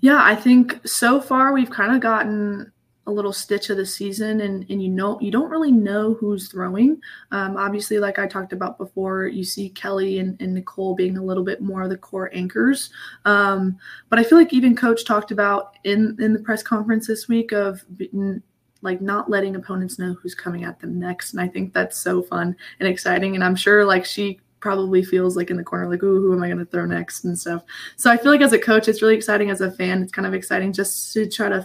Yeah, 0.00 0.20
I 0.22 0.34
think 0.34 0.86
so 0.86 1.20
far 1.20 1.52
we've 1.52 1.70
kind 1.70 1.94
of 1.94 2.00
gotten 2.00 2.72
a 3.06 3.12
little 3.12 3.32
stitch 3.32 3.70
of 3.70 3.76
the 3.76 3.86
season 3.86 4.40
and, 4.40 4.68
and 4.68 4.82
you 4.82 4.88
know 4.88 5.18
you 5.20 5.30
don't 5.30 5.50
really 5.50 5.70
know 5.70 6.14
who's 6.14 6.48
throwing. 6.48 7.00
Um, 7.30 7.56
obviously 7.56 7.98
like 7.98 8.18
i 8.18 8.26
talked 8.26 8.52
about 8.52 8.78
before 8.78 9.26
you 9.28 9.44
see 9.44 9.68
kelly 9.70 10.18
and, 10.18 10.40
and 10.40 10.52
nicole 10.54 10.94
being 10.94 11.16
a 11.16 11.22
little 11.22 11.44
bit 11.44 11.60
more 11.62 11.82
of 11.82 11.90
the 11.90 11.96
core 11.96 12.30
anchors. 12.34 12.90
Um, 13.24 13.78
but 14.08 14.18
i 14.18 14.24
feel 14.24 14.38
like 14.38 14.52
even 14.52 14.74
coach 14.74 15.04
talked 15.04 15.30
about 15.30 15.76
in 15.84 16.16
in 16.20 16.32
the 16.32 16.40
press 16.40 16.62
conference 16.62 17.06
this 17.06 17.28
week 17.28 17.52
of 17.52 17.84
like 18.82 19.00
not 19.00 19.30
letting 19.30 19.56
opponents 19.56 19.98
know 19.98 20.14
who's 20.14 20.34
coming 20.34 20.64
at 20.64 20.80
them 20.80 20.98
next 20.98 21.32
and 21.32 21.40
i 21.40 21.48
think 21.48 21.72
that's 21.72 21.98
so 21.98 22.22
fun 22.22 22.54
and 22.80 22.88
exciting 22.88 23.34
and 23.34 23.42
i'm 23.42 23.56
sure 23.56 23.84
like 23.84 24.04
she 24.04 24.38
probably 24.66 25.04
feels 25.04 25.36
like 25.36 25.48
in 25.48 25.56
the 25.56 25.62
corner, 25.62 25.88
like, 25.88 26.02
ooh, 26.02 26.20
who 26.20 26.32
am 26.32 26.42
I 26.42 26.48
going 26.48 26.58
to 26.58 26.64
throw 26.64 26.86
next 26.86 27.24
and 27.24 27.38
stuff. 27.38 27.62
So 27.94 28.10
I 28.10 28.16
feel 28.16 28.32
like 28.32 28.40
as 28.40 28.52
a 28.52 28.58
coach, 28.58 28.88
it's 28.88 29.00
really 29.00 29.14
exciting. 29.14 29.48
As 29.48 29.60
a 29.60 29.70
fan, 29.70 30.02
it's 30.02 30.10
kind 30.10 30.26
of 30.26 30.34
exciting 30.34 30.72
just 30.72 31.12
to 31.12 31.30
try 31.30 31.48
to 31.48 31.64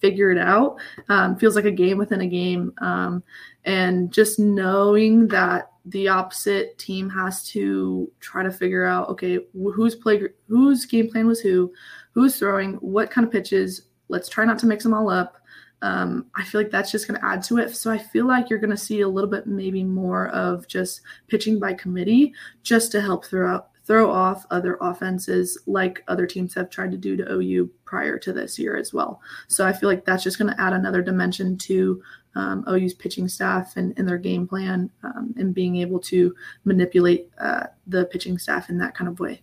figure 0.00 0.30
it 0.30 0.38
out. 0.38 0.78
Um, 1.10 1.36
feels 1.36 1.56
like 1.56 1.66
a 1.66 1.70
game 1.70 1.98
within 1.98 2.22
a 2.22 2.26
game. 2.26 2.72
Um, 2.78 3.22
and 3.66 4.10
just 4.10 4.38
knowing 4.38 5.28
that 5.28 5.72
the 5.84 6.08
opposite 6.08 6.78
team 6.78 7.10
has 7.10 7.46
to 7.50 8.10
try 8.18 8.42
to 8.42 8.50
figure 8.50 8.86
out, 8.86 9.10
okay, 9.10 9.40
who's 9.52 9.94
play, 9.94 10.22
whose 10.48 10.86
game 10.86 11.10
plan 11.10 11.26
was 11.26 11.40
who, 11.40 11.70
who's 12.12 12.38
throwing, 12.38 12.76
what 12.76 13.10
kind 13.10 13.26
of 13.26 13.30
pitches. 13.30 13.82
Let's 14.08 14.30
try 14.30 14.46
not 14.46 14.58
to 14.60 14.66
mix 14.66 14.84
them 14.84 14.94
all 14.94 15.10
up. 15.10 15.36
Um, 15.82 16.26
I 16.34 16.44
feel 16.44 16.60
like 16.60 16.70
that's 16.70 16.90
just 16.90 17.06
going 17.06 17.20
to 17.20 17.26
add 17.26 17.42
to 17.44 17.58
it. 17.58 17.76
So 17.76 17.90
I 17.90 17.98
feel 17.98 18.26
like 18.26 18.50
you're 18.50 18.58
going 18.58 18.70
to 18.70 18.76
see 18.76 19.00
a 19.02 19.08
little 19.08 19.30
bit 19.30 19.46
maybe 19.46 19.84
more 19.84 20.28
of 20.28 20.66
just 20.66 21.02
pitching 21.28 21.58
by 21.60 21.74
committee 21.74 22.34
just 22.62 22.92
to 22.92 23.00
help 23.00 23.24
throw 23.24 23.62
throw 23.84 24.10
off 24.10 24.44
other 24.50 24.76
offenses 24.82 25.56
like 25.66 26.04
other 26.08 26.26
teams 26.26 26.52
have 26.52 26.68
tried 26.68 26.90
to 26.90 26.98
do 26.98 27.16
to 27.16 27.32
OU 27.32 27.70
prior 27.86 28.18
to 28.18 28.34
this 28.34 28.58
year 28.58 28.76
as 28.76 28.92
well. 28.92 29.18
So 29.46 29.66
I 29.66 29.72
feel 29.72 29.88
like 29.88 30.04
that's 30.04 30.22
just 30.22 30.38
going 30.38 30.52
to 30.54 30.60
add 30.60 30.74
another 30.74 31.00
dimension 31.00 31.56
to 31.56 32.02
um, 32.34 32.66
OU's 32.68 32.92
pitching 32.92 33.28
staff 33.28 33.78
and, 33.78 33.94
and 33.96 34.06
their 34.06 34.18
game 34.18 34.46
plan 34.46 34.90
um, 35.02 35.34
and 35.38 35.54
being 35.54 35.76
able 35.76 35.98
to 36.00 36.34
manipulate 36.64 37.30
uh, 37.40 37.64
the 37.86 38.04
pitching 38.04 38.36
staff 38.36 38.68
in 38.68 38.76
that 38.76 38.94
kind 38.94 39.08
of 39.08 39.20
way 39.20 39.40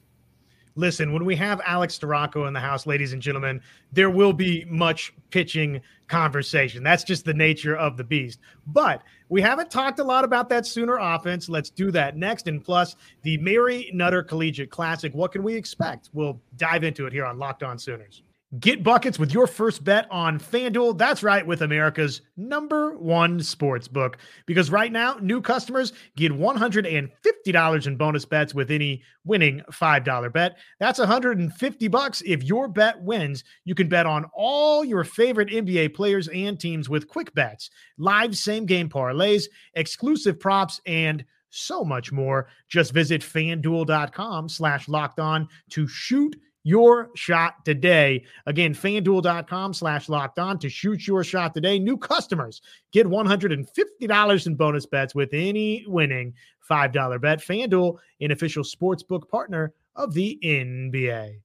listen, 0.76 1.14
when 1.14 1.26
we 1.26 1.36
have 1.36 1.62
Alex 1.66 1.98
Storako 1.98 2.48
in 2.48 2.54
the 2.54 2.60
house, 2.60 2.86
ladies 2.86 3.14
and 3.14 3.22
gentlemen, 3.22 3.62
there 3.92 4.10
will 4.10 4.34
be 4.34 4.66
much 4.70 5.14
pitching 5.32 5.82
conversation. 6.08 6.84
That's 6.84 7.04
just 7.04 7.26
the 7.26 7.34
nature 7.34 7.76
of 7.76 7.98
the 7.98 8.04
beast. 8.04 8.40
But 8.68 9.02
we 9.30 9.42
haven't 9.42 9.72
talked 9.72 10.00
a 10.00 10.04
lot 10.04 10.24
about 10.24 10.50
that 10.50 10.66
Sooner 10.66 10.98
offense. 10.98 11.50
Let's 11.50 11.70
do 11.70 11.92
that 11.92 12.18
next. 12.18 12.48
And 12.48 12.64
plus, 12.64 12.96
the 13.24 13.38
Mary 13.38 13.90
Nutter 13.94 14.24
Collegiate 14.24 14.70
Classic. 14.70 15.14
What 15.14 15.32
can 15.32 15.44
we 15.44 15.56
expect? 15.56 16.10
We'll 16.14 16.40
dive 16.58 16.84
into 16.84 17.08
it 17.08 17.14
here 17.14 17.26
on 17.26 17.40
Locked 17.40 17.64
On 17.64 17.80
Sooners. 17.80 18.24
Get 18.60 18.84
buckets 18.84 19.18
with 19.18 19.34
your 19.34 19.48
first 19.48 19.84
bet 19.84 20.08
on 20.12 20.40
FanDuel. 20.40 21.00
That's 21.00 21.24
right, 21.24 21.46
with 21.46 21.64
America's 21.64 22.22
number 22.38 22.96
one 22.96 23.42
sports 23.42 23.88
book. 23.88 24.18
Because 24.46 24.70
right 24.70 24.92
now, 24.92 25.18
new 25.20 25.42
customers 25.42 25.94
get 26.16 26.32
$150 26.32 27.88
in 27.88 27.96
bonus 27.98 28.26
bets 28.26 28.54
with 28.54 28.70
any 28.70 29.02
winning 29.24 29.62
$5 29.72 30.32
bet. 30.32 30.58
That's 30.80 31.00
150 31.00 31.88
bucks 31.88 32.22
if 32.24 32.44
your 32.44 32.68
bet 32.68 33.02
wins. 33.02 33.44
You 33.64 33.74
can 33.74 33.90
bet 33.90 34.06
on 34.06 34.26
all 34.34 34.86
your 34.86 35.04
favorite 35.04 35.50
NBA 35.50 35.96
players 35.96 36.28
and 36.28 36.60
teams 36.60 36.88
with 36.88 37.08
quick 37.08 37.34
bets, 37.34 37.72
live 37.98 38.38
same 38.38 38.68
game 38.68 38.90
parlays, 38.90 39.46
exclusive 39.74 40.40
props, 40.40 40.80
and 40.86 41.26
so 41.50 41.84
much 41.84 42.12
more. 42.12 42.48
Just 42.68 42.94
visit 42.94 43.22
fanduel.com 43.22 44.50
slash 44.50 44.88
locked 44.88 45.20
on 45.20 45.48
to 45.72 45.88
shoot 45.88 46.36
your 46.66 47.12
shot 47.14 47.64
today. 47.64 48.26
Again, 48.48 48.74
fanduel.com 48.74 49.74
slash 49.74 50.10
locked 50.10 50.40
on 50.40 50.58
to 50.60 50.68
shoot 50.68 51.08
your 51.08 51.24
shot 51.24 51.54
today. 51.54 51.78
New 51.78 51.96
customers 51.96 52.62
get 52.92 53.06
$150 53.06 54.48
in 54.48 54.56
bonus 54.56 54.86
bets 54.88 55.14
with 55.14 55.30
any 55.32 55.86
winning 55.88 56.34
$5 56.70 57.22
bet. 57.22 57.40
Fanduel, 57.40 57.98
an 58.20 58.32
official 58.32 58.64
sportsbook 58.64 59.30
partner 59.30 59.74
of 59.96 60.14
the 60.16 60.40
NBA. 60.44 61.40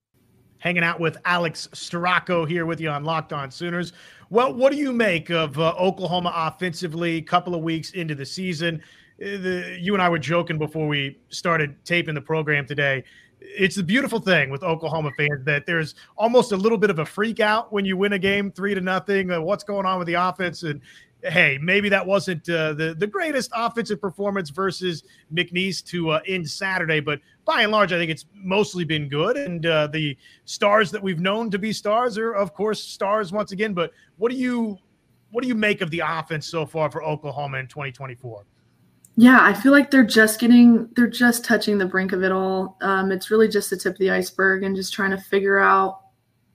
Hanging 0.59 0.83
out 0.83 1.01
with 1.01 1.19
Alex 1.27 1.69
Storako 1.73 2.49
here 2.49 2.65
with 2.65 2.81
you 2.81 2.89
on 2.89 3.05
Locked 3.05 3.35
On 3.35 3.51
Sooners. 3.51 3.93
Well, 4.31 4.55
what 4.55 4.73
do 4.73 4.79
you 4.79 4.93
make 4.93 5.31
of 5.31 5.59
uh, 5.59 5.75
Oklahoma 5.79 6.33
offensively? 6.35 7.17
A 7.17 7.23
couple 7.23 7.55
of 7.55 7.63
weeks 7.63 7.91
into 7.91 8.15
the 8.15 8.27
season, 8.27 8.83
uh, 9.23 9.37
the, 9.37 9.79
you 9.79 9.93
and 9.93 10.03
I 10.03 10.09
were 10.09 10.19
joking 10.19 10.59
before 10.59 10.89
we 10.89 11.19
started 11.29 11.85
taping 11.85 12.15
the 12.15 12.21
program 12.23 12.67
today 12.67 13.05
it's 13.41 13.77
the 13.77 13.83
beautiful 13.83 14.21
thing 14.21 14.51
with 14.51 14.63
Oklahoma 14.63 15.11
fans 15.17 15.45
that 15.45 15.67
there's 15.67 15.95
almost 16.17 16.53
a 16.53 16.57
little 16.57 16.79
bit 16.79 16.91
of 16.91 16.99
a 16.99 17.07
freak 17.07 17.41
out 17.41 17.73
when 17.73 17.85
you 17.85 17.97
win 17.97 18.13
a 18.13 18.19
game 18.19 18.51
three 18.51 18.75
to 18.75 18.81
nothing. 18.81 19.31
Uh, 19.31 19.41
what's 19.41 19.65
going 19.65 19.87
on 19.87 19.99
with 19.99 20.07
the 20.07 20.15
offense? 20.15 20.63
And 20.63 20.81
hey, 21.23 21.59
maybe 21.61 21.89
that 21.89 22.07
wasn't 22.07 22.49
uh, 22.49 22.75
the 22.75 22.95
the 22.95 23.07
greatest 23.07 23.51
offensive 23.55 24.01
performance 24.01 24.51
versus 24.51 25.05
McNeese 25.33 25.85
to 25.87 26.11
uh, 26.11 26.21
end 26.27 26.49
Saturday, 26.49 27.01
but 27.01 27.21
by 27.45 27.63
and 27.63 27.73
large, 27.73 27.93
I 27.93 27.99
think 27.99 28.11
it's 28.11 28.27
mostly 28.35 28.85
been 28.85 29.09
good. 29.09 29.37
And 29.37 29.65
uh, 29.67 29.87
the 29.89 30.17
stars 30.45 30.91
that 30.91 31.03
we've 31.03 31.21
known 31.21 31.51
to 31.51 31.59
be 31.59 31.73
stars 31.73 32.17
are, 32.19 32.33
of 32.33 32.55
course, 32.55 32.83
stars 32.83 33.33
once 33.33 33.53
again. 33.53 33.75
But 33.75 33.93
what 34.19 34.31
do 34.31 34.37
you 34.37 34.79
what 35.31 35.43
do 35.43 35.49
you 35.49 35.55
make 35.55 35.81
of 35.81 35.91
the 35.91 36.03
offense 36.05 36.47
so 36.47 36.67
far 36.67 36.91
for 36.91 37.03
Oklahoma 37.03 37.59
in 37.59 37.67
2024? 37.69 38.45
Yeah, 39.17 39.39
I 39.41 39.53
feel 39.53 39.73
like 39.73 39.91
they're 39.91 40.05
just 40.05 40.41
getting, 40.41 40.89
they're 40.97 41.07
just 41.07 41.45
touching 41.45 41.77
the 41.77 41.87
brink 41.87 42.13
of 42.13 42.23
it 42.23 42.33
all. 42.33 42.79
Um, 42.81 43.13
it's 43.13 43.31
really 43.31 43.49
just 43.49 43.69
the 43.69 43.77
tip 43.77 43.95
of 43.95 43.99
the 43.99 44.11
iceberg 44.11 44.63
and 44.63 44.75
just 44.75 44.95
trying 44.95 45.11
to 45.11 45.19
figure 45.19 45.59
out 45.59 46.01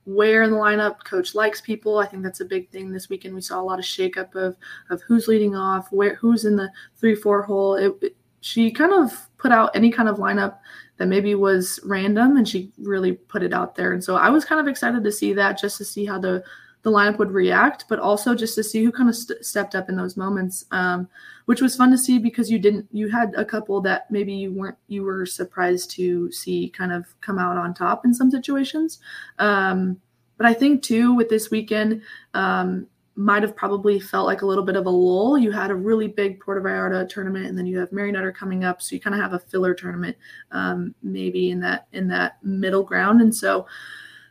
where 0.04 0.42
in 0.42 0.50
the 0.52 0.56
lineup 0.56 1.04
coach 1.04 1.34
likes 1.34 1.60
people. 1.60 1.98
I 1.98 2.06
think 2.06 2.22
that's 2.22 2.40
a 2.40 2.44
big 2.44 2.70
thing 2.70 2.92
this 2.92 3.08
weekend. 3.08 3.34
We 3.34 3.40
saw 3.40 3.60
a 3.60 3.62
lot 3.62 3.78
of 3.78 3.84
shakeup 3.84 4.34
of 4.36 4.56
of 4.88 5.02
who's 5.02 5.26
leading 5.26 5.56
off, 5.56 5.90
where 5.90 6.14
who's 6.14 6.44
in 6.44 6.56
the 6.56 6.70
three 6.96 7.16
four 7.16 7.42
hole. 7.42 7.74
It, 7.74 7.92
it, 8.00 8.16
she 8.40 8.70
kind 8.70 8.92
of 8.92 9.28
put 9.38 9.50
out 9.50 9.74
any 9.74 9.90
kind 9.90 10.08
of 10.08 10.18
lineup 10.18 10.58
that 10.98 11.08
maybe 11.08 11.34
was 11.34 11.80
random, 11.84 12.36
and 12.36 12.48
she 12.48 12.72
really 12.78 13.12
put 13.12 13.42
it 13.42 13.52
out 13.52 13.74
there. 13.74 13.92
And 13.92 14.02
so 14.02 14.14
I 14.14 14.30
was 14.30 14.44
kind 14.44 14.60
of 14.60 14.68
excited 14.68 15.02
to 15.02 15.10
see 15.10 15.32
that, 15.32 15.58
just 15.58 15.76
to 15.78 15.84
see 15.84 16.06
how 16.06 16.20
the 16.20 16.44
the 16.86 16.92
lineup 16.92 17.18
would 17.18 17.32
react, 17.32 17.84
but 17.88 17.98
also 17.98 18.32
just 18.32 18.54
to 18.54 18.62
see 18.62 18.84
who 18.84 18.92
kind 18.92 19.08
of 19.08 19.16
st- 19.16 19.44
stepped 19.44 19.74
up 19.74 19.88
in 19.88 19.96
those 19.96 20.16
moments, 20.16 20.66
um, 20.70 21.08
which 21.46 21.60
was 21.60 21.74
fun 21.74 21.90
to 21.90 21.98
see 21.98 22.16
because 22.16 22.48
you 22.48 22.60
didn't, 22.60 22.86
you 22.92 23.08
had 23.08 23.34
a 23.36 23.44
couple 23.44 23.80
that 23.80 24.08
maybe 24.08 24.32
you 24.32 24.52
weren't, 24.52 24.78
you 24.86 25.02
were 25.02 25.26
surprised 25.26 25.90
to 25.90 26.30
see 26.30 26.68
kind 26.68 26.92
of 26.92 27.04
come 27.20 27.40
out 27.40 27.56
on 27.56 27.74
top 27.74 28.04
in 28.04 28.14
some 28.14 28.30
situations. 28.30 29.00
Um, 29.40 30.00
but 30.36 30.46
I 30.46 30.54
think 30.54 30.80
too 30.84 31.12
with 31.12 31.28
this 31.28 31.50
weekend, 31.50 32.02
um, 32.34 32.86
might 33.16 33.42
have 33.42 33.56
probably 33.56 33.98
felt 33.98 34.26
like 34.26 34.42
a 34.42 34.46
little 34.46 34.62
bit 34.62 34.76
of 34.76 34.86
a 34.86 34.90
lull. 34.90 35.36
You 35.36 35.50
had 35.50 35.72
a 35.72 35.74
really 35.74 36.06
big 36.06 36.38
Puerto 36.38 36.60
Vallarta 36.60 37.08
tournament, 37.08 37.46
and 37.46 37.58
then 37.58 37.66
you 37.66 37.80
have 37.80 37.90
Mary 37.90 38.12
Nutter 38.12 38.30
coming 38.30 38.62
up, 38.62 38.80
so 38.80 38.94
you 38.94 39.00
kind 39.00 39.16
of 39.16 39.20
have 39.20 39.32
a 39.32 39.40
filler 39.40 39.74
tournament, 39.74 40.16
um, 40.52 40.94
maybe 41.02 41.50
in 41.50 41.58
that 41.60 41.88
in 41.92 42.06
that 42.08 42.36
middle 42.44 42.84
ground. 42.84 43.22
And 43.22 43.34
so 43.34 43.66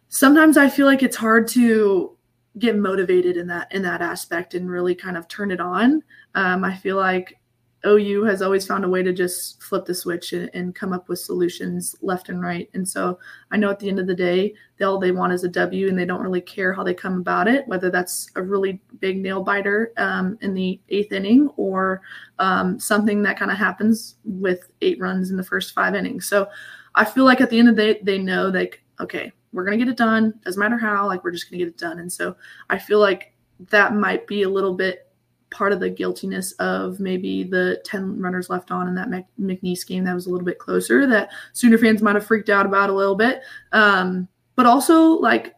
sometimes 0.07 0.55
I 0.55 0.69
feel 0.69 0.85
like 0.85 1.03
it's 1.03 1.17
hard 1.17 1.47
to 1.49 2.14
get 2.59 2.77
motivated 2.77 3.37
in 3.37 3.47
that 3.47 3.73
in 3.73 3.81
that 3.81 4.01
aspect 4.01 4.53
and 4.53 4.69
really 4.69 4.95
kind 4.95 5.17
of 5.17 5.27
turn 5.27 5.51
it 5.51 5.59
on. 5.59 6.03
Um, 6.35 6.63
I 6.63 6.75
feel 6.75 6.97
like 6.97 7.37
OU 7.85 8.23
has 8.23 8.41
always 8.41 8.65
found 8.65 8.83
a 8.83 8.89
way 8.89 9.03
to 9.03 9.13
just 9.13 9.61
flip 9.61 9.85
the 9.85 9.93
switch 9.93 10.33
and, 10.33 10.49
and, 10.53 10.73
come 10.73 10.91
up 10.91 11.07
with 11.07 11.19
solutions 11.19 11.95
left 12.01 12.29
and 12.29 12.41
right. 12.41 12.69
And 12.73 12.87
so 12.87 13.19
I 13.51 13.57
know 13.57 13.69
at 13.69 13.79
the 13.79 13.89
end 13.89 13.99
of 13.99 14.07
the 14.07 14.15
day, 14.15 14.53
they, 14.77 14.85
all 14.85 14.97
they 14.97 15.11
want 15.11 15.33
is 15.33 15.43
a 15.43 15.49
W 15.49 15.87
and 15.87 15.97
they 15.97 16.05
don't 16.05 16.21
really 16.21 16.41
care 16.41 16.73
how 16.73 16.83
they 16.83 16.93
come 16.93 17.19
about 17.19 17.47
it, 17.47 17.67
whether 17.67 17.89
that's 17.89 18.29
a 18.35 18.41
really 18.41 18.81
big 18.99 19.17
nail 19.17 19.43
biter 19.43 19.93
um, 19.97 20.37
in 20.41 20.53
the 20.53 20.79
eighth 20.89 21.11
inning 21.11 21.49
or 21.57 22.01
um, 22.39 22.79
something 22.79 23.21
that 23.23 23.37
kind 23.37 23.51
of 23.51 23.57
happens 23.57 24.15
with 24.23 24.69
eight 24.81 24.99
runs 24.99 25.29
in 25.29 25.37
the 25.37 25.43
first 25.43 25.73
five 25.73 25.95
innings. 25.95 26.27
So 26.27 26.47
I 26.95 27.05
feel 27.05 27.25
like 27.25 27.41
at 27.41 27.49
the 27.49 27.59
end 27.59 27.69
of 27.69 27.75
the 27.75 27.93
day, 27.93 27.99
they 28.01 28.17
know 28.17 28.47
like, 28.47 28.81
okay, 28.99 29.31
we're 29.55 29.63
going 29.63 29.79
to 29.79 29.83
get 29.83 29.91
it 29.91 29.97
done. 29.97 30.33
Doesn't 30.43 30.59
matter 30.59 30.77
how, 30.77 31.07
like, 31.07 31.23
we're 31.23 31.31
just 31.31 31.49
going 31.49 31.59
to 31.59 31.65
get 31.65 31.73
it 31.73 31.77
done. 31.77 31.99
And 31.99 32.11
so 32.11 32.35
I 32.69 32.77
feel 32.77 32.99
like 32.99 33.33
that 33.71 33.95
might 33.95 34.27
be 34.27 34.43
a 34.43 34.49
little 34.49 34.73
bit 34.73 35.09
part 35.49 35.71
of 35.71 35.79
the 35.79 35.89
guiltiness 35.89 36.51
of 36.53 36.99
maybe 36.99 37.43
the 37.43 37.81
10 37.85 38.19
runners 38.21 38.49
left 38.49 38.71
on 38.71 38.89
in 38.89 38.95
that 38.95 39.07
McNeese 39.39 39.87
game 39.87 40.03
that 40.03 40.13
was 40.13 40.27
a 40.27 40.29
little 40.29 40.45
bit 40.45 40.59
closer 40.59 41.07
that 41.07 41.29
Sooner 41.53 41.77
fans 41.77 42.01
might 42.01 42.15
have 42.15 42.25
freaked 42.25 42.49
out 42.49 42.65
about 42.65 42.89
a 42.89 42.93
little 42.93 43.15
bit. 43.15 43.41
Um, 43.71 44.27
but 44.55 44.65
also, 44.65 45.11
like, 45.11 45.55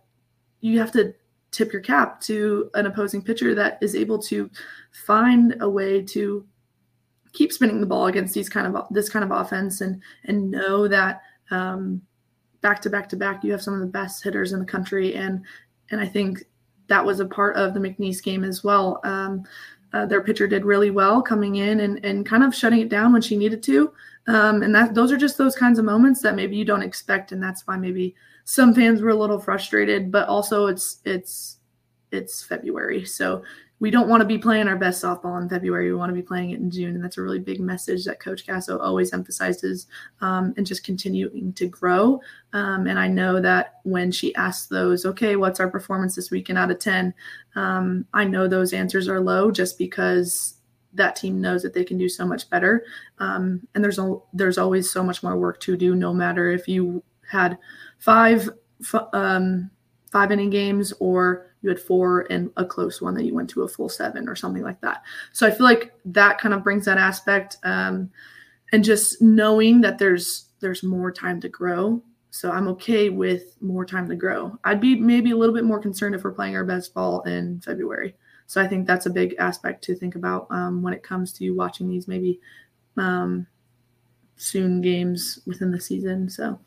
you 0.62 0.77
have 0.79 0.91
to 0.91 1.15
tip 1.49 1.73
your 1.73 1.81
cap 1.81 2.21
to 2.21 2.69
an 2.75 2.86
opposing 2.86 3.23
pitcher 3.23 3.55
that 3.55 3.79
is 3.81 3.95
able 3.95 4.19
to 4.19 4.49
find 4.91 5.55
a 5.62 5.69
way 5.69 6.03
to 6.03 6.45
keep 7.33 7.51
spinning 7.51 7.79
the 7.79 7.88
ball 7.88 8.07
against 8.07 8.33
these 8.33 8.49
kind 8.49 8.75
of 8.75 8.86
this 8.91 9.10
kind 9.10 9.23
of 9.23 9.31
offense 9.31 9.81
and 9.81 10.01
and 10.25 10.51
know 10.51 10.88
that 10.88 11.21
um, 11.51 12.01
back 12.67 12.82
to 12.82 12.89
back 12.89 13.08
to 13.08 13.15
back. 13.15 13.45
You 13.45 13.51
have 13.53 13.62
some 13.62 13.73
of 13.73 13.80
the 13.80 13.86
best 13.86 14.21
hitters 14.21 14.51
in 14.51 14.60
the 14.60 14.65
country, 14.65 15.15
and 15.15 15.41
and 15.89 16.01
I 16.01 16.06
think 16.06 16.43
that 16.88 17.06
was 17.06 17.21
a 17.21 17.25
part 17.25 17.56
of 17.56 17.73
the 17.73 17.80
McNeese 17.80 18.21
game 18.21 18.43
as 18.43 18.62
well. 18.62 18.99
Um, 19.06 19.45
uh, 19.93 20.06
their 20.06 20.21
pitcher 20.21 20.47
did 20.47 20.65
really 20.65 20.91
well 20.91 21.21
coming 21.21 21.56
in 21.56 21.80
and, 21.80 22.03
and 22.03 22.25
kind 22.25 22.43
of 22.43 22.53
shutting 22.53 22.82
it 22.82 22.89
down 22.89 23.13
when 23.13 23.21
she 23.21 23.38
needed 23.38 23.63
to. 23.63 23.93
Um, 24.27 24.63
and 24.63 24.75
that 24.75 24.93
those 24.93 25.13
are 25.13 25.17
just 25.17 25.38
those 25.38 25.56
kinds 25.56 25.80
of 25.80 25.86
moments 25.86 26.21
that 26.21 26.36
maybe 26.36 26.58
you 26.58 26.65
don't 26.65 26.82
expect, 26.82 27.32
and 27.32 27.41
that's 27.41 27.65
why 27.65 27.77
maybe 27.77 28.13
some 28.43 28.73
fans 28.73 29.01
were 29.01 29.12
a 29.12 29.15
little 29.15 29.39
frustrated. 29.39 30.12
But 30.12 30.27
also, 30.27 30.67
it's 30.67 30.99
it's 31.06 31.60
it's 32.12 32.43
February, 32.43 33.06
so 33.06 33.43
we 33.79 33.91
don't 33.91 34.09
want 34.09 34.21
to 34.21 34.25
be 34.25 34.37
playing 34.37 34.67
our 34.67 34.75
best 34.75 35.03
softball 35.03 35.39
in 35.41 35.47
February. 35.47 35.89
We 35.91 35.97
want 35.97 36.09
to 36.09 36.15
be 36.15 36.23
playing 36.23 36.51
it 36.51 36.59
in 36.59 36.71
June. 36.71 36.95
And 36.95 37.03
that's 37.03 37.17
a 37.17 37.21
really 37.21 37.39
big 37.39 37.59
message 37.59 38.05
that 38.05 38.19
Coach 38.19 38.45
Gasso 38.45 38.79
always 38.79 39.13
emphasizes 39.13 39.85
um, 40.21 40.53
and 40.57 40.65
just 40.65 40.83
continuing 40.83 41.53
to 41.53 41.67
grow. 41.67 42.19
Um, 42.53 42.87
and 42.87 42.97
I 42.97 43.07
know 43.07 43.39
that 43.39 43.79
when 43.83 44.11
she 44.11 44.33
asks 44.35 44.67
those, 44.67 45.05
okay, 45.05 45.35
what's 45.35 45.59
our 45.59 45.69
performance 45.69 46.15
this 46.15 46.31
weekend 46.31 46.57
out 46.57 46.71
of 46.71 46.79
10? 46.79 47.13
Um, 47.55 48.05
I 48.13 48.23
know 48.23 48.47
those 48.47 48.73
answers 48.73 49.07
are 49.07 49.21
low 49.21 49.51
just 49.51 49.77
because 49.77 50.55
that 50.93 51.15
team 51.15 51.39
knows 51.39 51.61
that 51.61 51.75
they 51.75 51.83
can 51.83 51.99
do 51.99 52.09
so 52.09 52.25
much 52.25 52.49
better. 52.49 52.83
Um, 53.19 53.67
and 53.75 53.83
there's, 53.83 53.99
there's 54.33 54.57
always 54.57 54.89
so 54.89 55.03
much 55.03 55.21
more 55.21 55.37
work 55.37 55.59
to 55.61 55.77
do, 55.77 55.95
no 55.95 56.13
matter 56.13 56.49
if 56.49 56.67
you 56.67 57.03
had 57.29 57.59
five, 57.99 58.49
um, 59.13 59.69
five 60.11 60.31
inning 60.31 60.49
games 60.49 60.93
or 60.99 61.46
you 61.67 61.73
had 61.75 61.82
four 61.82 62.21
and 62.30 62.49
a 62.56 62.65
close 62.65 63.01
one 63.01 63.13
that 63.15 63.25
you 63.25 63.36
went 63.36 63.49
to 63.49 63.63
a 63.63 63.67
full 63.67 63.89
seven 63.89 64.30
or 64.30 64.36
something 64.36 64.63
like 64.63 64.80
that. 64.82 65.03
So 65.34 65.45
I 65.45 65.51
feel 65.51 65.65
like 65.65 65.93
that 66.06 66.39
kind 66.39 66.53
of 66.53 66.63
brings 66.63 66.86
that 66.86 66.97
aspect, 66.97 67.58
um, 67.63 68.10
and 68.71 68.84
just 68.84 69.21
knowing 69.21 69.82
that 69.82 69.97
there's 69.97 70.45
there's 70.62 70.82
more 70.82 71.12
time 71.12 71.41
to 71.41 71.49
grow. 71.49 72.01
So 72.32 72.51
I'm 72.51 72.67
okay 72.69 73.10
with 73.10 73.58
more 73.62 73.86
time 73.86 74.08
to 74.10 74.15
grow. 74.15 74.58
I'd 74.63 74.82
be 74.82 74.95
maybe 74.95 75.32
a 75.32 75.36
little 75.36 75.56
bit 75.56 75.63
more 75.63 75.80
concerned 75.80 76.15
if 76.15 76.23
we're 76.23 76.32
playing 76.32 76.56
our 76.56 76.65
best 76.65 76.93
ball 76.93 77.21
in 77.21 77.62
February. 77.62 78.15
So 78.45 78.62
I 78.62 78.67
think 78.67 78.88
that's 78.88 79.08
a 79.08 79.12
big 79.12 79.36
aspect 79.39 79.84
to 79.86 79.95
think 79.95 80.15
about 80.15 80.47
um, 80.49 80.82
when 80.82 80.93
it 80.93 81.03
comes 81.03 81.34
to 81.34 81.51
watching 81.51 81.89
these 81.89 82.08
maybe 82.08 82.39
um, 82.95 83.47
soon 84.36 84.82
games 84.82 85.39
within 85.45 85.71
the 85.71 85.82
season. 85.82 86.30
So 86.30 86.60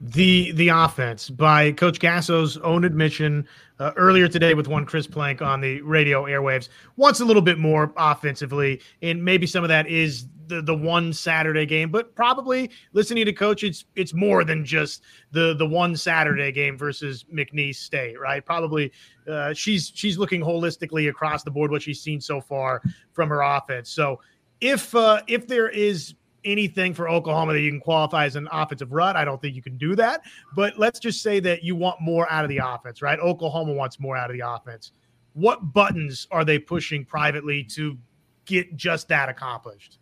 the 0.00 0.52
the 0.52 0.68
offense 0.68 1.30
by 1.30 1.72
Coach 1.72 1.98
Gasso's 2.00 2.56
own 2.58 2.84
admission 2.84 3.46
uh, 3.78 3.92
earlier 3.96 4.28
today 4.28 4.54
with 4.54 4.68
one 4.68 4.84
Chris 4.84 5.06
Plank 5.06 5.42
on 5.42 5.60
the 5.60 5.80
radio 5.82 6.24
airwaves 6.24 6.68
wants 6.96 7.20
a 7.20 7.24
little 7.24 7.42
bit 7.42 7.58
more 7.58 7.92
offensively, 7.96 8.80
and 9.02 9.24
maybe 9.24 9.46
some 9.46 9.64
of 9.64 9.68
that 9.68 9.86
is 9.86 10.26
the 10.48 10.62
the 10.62 10.74
one 10.74 11.12
Saturday 11.12 11.66
game, 11.66 11.90
but 11.90 12.14
probably 12.14 12.70
listening 12.92 13.24
to 13.24 13.32
Coach, 13.32 13.64
it's 13.64 13.84
it's 13.94 14.14
more 14.14 14.44
than 14.44 14.64
just 14.64 15.02
the 15.32 15.54
the 15.54 15.66
one 15.66 15.96
Saturday 15.96 16.52
game 16.52 16.76
versus 16.76 17.24
McNeese 17.32 17.76
State, 17.76 18.18
right? 18.20 18.44
Probably 18.44 18.92
uh, 19.30 19.52
she's 19.54 19.92
she's 19.94 20.18
looking 20.18 20.40
holistically 20.40 21.08
across 21.08 21.42
the 21.42 21.50
board 21.50 21.70
what 21.70 21.82
she's 21.82 22.00
seen 22.00 22.20
so 22.20 22.40
far 22.40 22.82
from 23.12 23.28
her 23.28 23.40
offense. 23.40 23.90
So 23.90 24.20
if 24.60 24.94
uh, 24.94 25.22
if 25.26 25.46
there 25.46 25.68
is 25.68 26.14
anything 26.46 26.94
for 26.94 27.08
Oklahoma 27.08 27.52
that 27.52 27.60
you 27.60 27.70
can 27.70 27.80
qualify 27.80 28.24
as 28.24 28.36
an 28.36 28.48
offensive 28.52 28.92
rut. 28.92 29.16
I 29.16 29.24
don't 29.24 29.40
think 29.42 29.54
you 29.54 29.62
can 29.62 29.76
do 29.76 29.94
that. 29.96 30.22
But 30.54 30.78
let's 30.78 30.98
just 30.98 31.22
say 31.22 31.40
that 31.40 31.62
you 31.62 31.76
want 31.76 32.00
more 32.00 32.30
out 32.30 32.44
of 32.44 32.48
the 32.48 32.58
offense, 32.58 33.02
right? 33.02 33.18
Oklahoma 33.18 33.72
wants 33.72 34.00
more 34.00 34.16
out 34.16 34.30
of 34.30 34.36
the 34.36 34.48
offense. 34.48 34.92
What 35.34 35.74
buttons 35.74 36.26
are 36.30 36.44
they 36.44 36.58
pushing 36.58 37.04
privately 37.04 37.64
to 37.64 37.98
get 38.46 38.76
just 38.76 39.08
that 39.08 39.28
accomplished? 39.28 39.98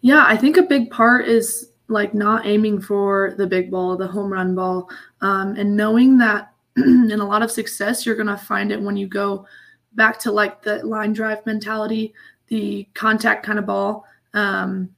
Yeah, 0.00 0.24
I 0.26 0.36
think 0.36 0.56
a 0.56 0.62
big 0.62 0.90
part 0.90 1.26
is 1.26 1.72
like 1.88 2.14
not 2.14 2.46
aiming 2.46 2.80
for 2.80 3.34
the 3.36 3.46
big 3.46 3.70
ball, 3.70 3.96
the 3.96 4.06
home 4.06 4.32
run 4.32 4.54
ball, 4.54 4.88
um, 5.20 5.54
and 5.56 5.76
knowing 5.76 6.16
that 6.18 6.52
in 6.76 7.20
a 7.20 7.26
lot 7.26 7.42
of 7.42 7.50
success, 7.50 8.06
you're 8.06 8.16
going 8.16 8.26
to 8.26 8.36
find 8.36 8.72
it 8.72 8.80
when 8.80 8.96
you 8.96 9.06
go 9.06 9.46
back 9.94 10.18
to 10.20 10.32
like 10.32 10.62
the 10.62 10.84
line 10.84 11.12
drive 11.12 11.44
mentality, 11.46 12.14
the 12.48 12.88
contact 12.94 13.44
kind 13.44 13.58
of 13.58 13.66
ball. 13.66 14.04
Um, 14.32 14.90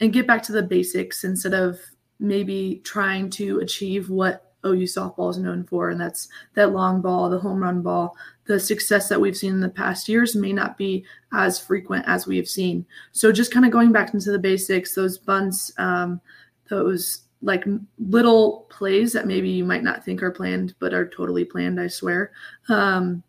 and 0.00 0.12
get 0.12 0.26
back 0.26 0.42
to 0.44 0.52
the 0.52 0.62
basics 0.62 1.24
instead 1.24 1.54
of 1.54 1.78
maybe 2.18 2.80
trying 2.84 3.30
to 3.30 3.60
achieve 3.60 4.10
what 4.10 4.52
OU 4.66 4.84
softball 4.84 5.30
is 5.30 5.38
known 5.38 5.64
for, 5.64 5.90
and 5.90 6.00
that's 6.00 6.28
that 6.54 6.72
long 6.72 7.00
ball, 7.00 7.28
the 7.28 7.38
home 7.38 7.62
run 7.62 7.82
ball. 7.82 8.16
The 8.46 8.58
success 8.58 9.08
that 9.08 9.20
we've 9.20 9.36
seen 9.36 9.54
in 9.54 9.60
the 9.60 9.68
past 9.68 10.08
years 10.08 10.34
may 10.34 10.52
not 10.52 10.76
be 10.76 11.04
as 11.32 11.58
frequent 11.58 12.04
as 12.06 12.26
we 12.26 12.36
have 12.36 12.48
seen. 12.48 12.86
So 13.12 13.32
just 13.32 13.52
kind 13.52 13.64
of 13.64 13.72
going 13.72 13.92
back 13.92 14.14
into 14.14 14.32
the 14.32 14.38
basics, 14.38 14.94
those 14.94 15.18
bunts, 15.18 15.72
um, 15.78 16.20
those 16.68 17.22
like 17.42 17.64
little 17.98 18.66
plays 18.70 19.12
that 19.12 19.26
maybe 19.26 19.50
you 19.50 19.64
might 19.64 19.82
not 19.82 20.04
think 20.04 20.22
are 20.22 20.30
planned, 20.30 20.74
but 20.78 20.94
are 20.94 21.08
totally 21.08 21.44
planned. 21.44 21.80
I 21.80 21.88
swear. 21.88 22.32
Um, 22.68 23.22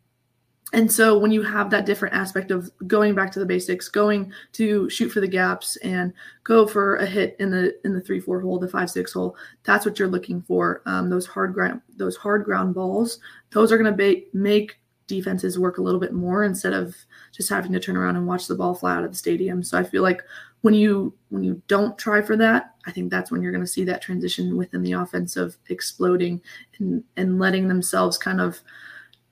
and 0.76 0.92
so 0.92 1.18
when 1.18 1.32
you 1.32 1.42
have 1.42 1.70
that 1.70 1.86
different 1.86 2.14
aspect 2.14 2.52
of 2.52 2.70
going 2.86 3.16
back 3.16 3.32
to 3.32 3.40
the 3.40 3.46
basics 3.46 3.88
going 3.88 4.32
to 4.52 4.90
shoot 4.90 5.10
for 5.10 5.22
the 5.22 5.28
gaps 5.28 5.78
and 5.78 6.14
go 6.44 6.68
for 6.68 6.98
a 6.98 7.06
hit 7.06 7.38
in 7.40 7.50
the 7.50 7.74
in 7.86 7.94
the 7.94 8.02
three 8.02 8.20
four 8.20 8.42
hole 8.42 8.60
the 8.60 8.68
five 8.68 8.92
six 8.92 9.14
hole 9.14 9.38
that's 9.64 9.86
what 9.86 9.98
you're 9.98 10.08
looking 10.10 10.42
for. 10.42 10.82
Um, 10.86 11.10
those 11.10 11.26
hard 11.26 11.54
ground 11.54 11.82
those 11.96 12.18
hard 12.18 12.44
ground 12.44 12.76
balls 12.76 13.20
those 13.52 13.72
are 13.72 13.78
going 13.78 13.96
to 13.98 14.24
make 14.34 14.80
defenses 15.08 15.58
work 15.58 15.78
a 15.78 15.82
little 15.82 16.00
bit 16.00 16.14
more 16.14 16.44
instead 16.44 16.74
of 16.74 16.94
just 17.32 17.50
having 17.50 17.72
to 17.72 17.80
turn 17.80 17.96
around 17.96 18.18
and 18.18 18.28
watch 18.28 18.48
the 18.48 18.56
ball 18.56 18.76
fly 18.76 18.96
out 18.96 19.06
of 19.06 19.12
the 19.12 19.18
stadium. 19.18 19.64
So 19.64 19.78
i 19.78 19.84
feel 19.84 20.04
like 20.04 20.24
when 20.60 20.74
you 20.74 21.14
when 21.30 21.44
you 21.44 21.62
don't 21.68 21.98
try 21.98 22.22
for 22.22 22.36
that 22.36 22.74
i 22.86 22.92
think 22.92 23.10
that's 23.10 23.32
when 23.32 23.42
you're 23.42 23.52
going 23.54 23.64
to 23.64 23.72
see 23.72 23.86
that 23.86 24.02
transition 24.02 24.58
within 24.58 24.84
the 24.84 24.94
offense 24.94 25.38
of 25.38 25.56
exploding 25.70 26.42
and 26.80 27.04
and 27.16 27.40
letting 27.40 27.70
themselves 27.70 28.18
kind 28.18 28.42
of 28.42 28.60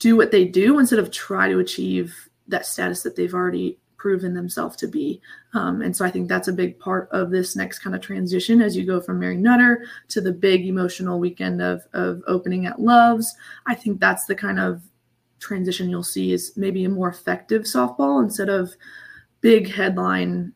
do 0.03 0.17
what 0.17 0.31
they 0.31 0.43
do 0.43 0.79
instead 0.79 0.99
of 0.99 1.11
try 1.11 1.47
to 1.47 1.59
achieve 1.59 2.13
that 2.49 2.65
status 2.65 3.03
that 3.03 3.15
they've 3.15 3.33
already 3.33 3.79
proven 3.95 4.33
themselves 4.33 4.75
to 4.75 4.85
be. 4.85 5.21
Um, 5.53 5.81
and 5.81 5.95
so 5.95 6.03
I 6.03 6.11
think 6.11 6.27
that's 6.27 6.49
a 6.49 6.53
big 6.53 6.77
part 6.77 7.07
of 7.13 7.31
this 7.31 7.55
next 7.55 7.79
kind 7.79 7.95
of 7.95 8.01
transition 8.01 8.61
as 8.61 8.75
you 8.75 8.85
go 8.85 8.99
from 8.99 9.17
Mary 9.17 9.37
Nutter 9.37 9.85
to 10.09 10.19
the 10.19 10.33
big 10.33 10.65
emotional 10.65 11.21
weekend 11.21 11.61
of, 11.61 11.83
of 11.93 12.21
opening 12.27 12.65
at 12.65 12.81
Loves. 12.81 13.33
I 13.65 13.75
think 13.75 14.01
that's 14.01 14.25
the 14.25 14.35
kind 14.35 14.59
of 14.59 14.81
transition 15.39 15.89
you'll 15.89 16.03
see 16.03 16.33
is 16.33 16.51
maybe 16.57 16.83
a 16.83 16.89
more 16.89 17.07
effective 17.07 17.61
softball 17.61 18.21
instead 18.21 18.49
of 18.49 18.75
big 19.39 19.71
headline 19.71 20.51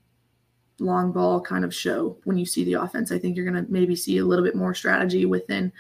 long 0.79 1.13
ball 1.13 1.39
kind 1.39 1.63
of 1.63 1.73
show 1.73 2.17
when 2.25 2.37
you 2.37 2.45
see 2.45 2.65
the 2.65 2.73
offense. 2.73 3.13
I 3.13 3.17
think 3.17 3.37
you're 3.37 3.49
going 3.49 3.65
to 3.65 3.71
maybe 3.71 3.95
see 3.95 4.17
a 4.17 4.25
little 4.25 4.43
bit 4.43 4.57
more 4.57 4.73
strategy 4.73 5.25
within 5.25 5.71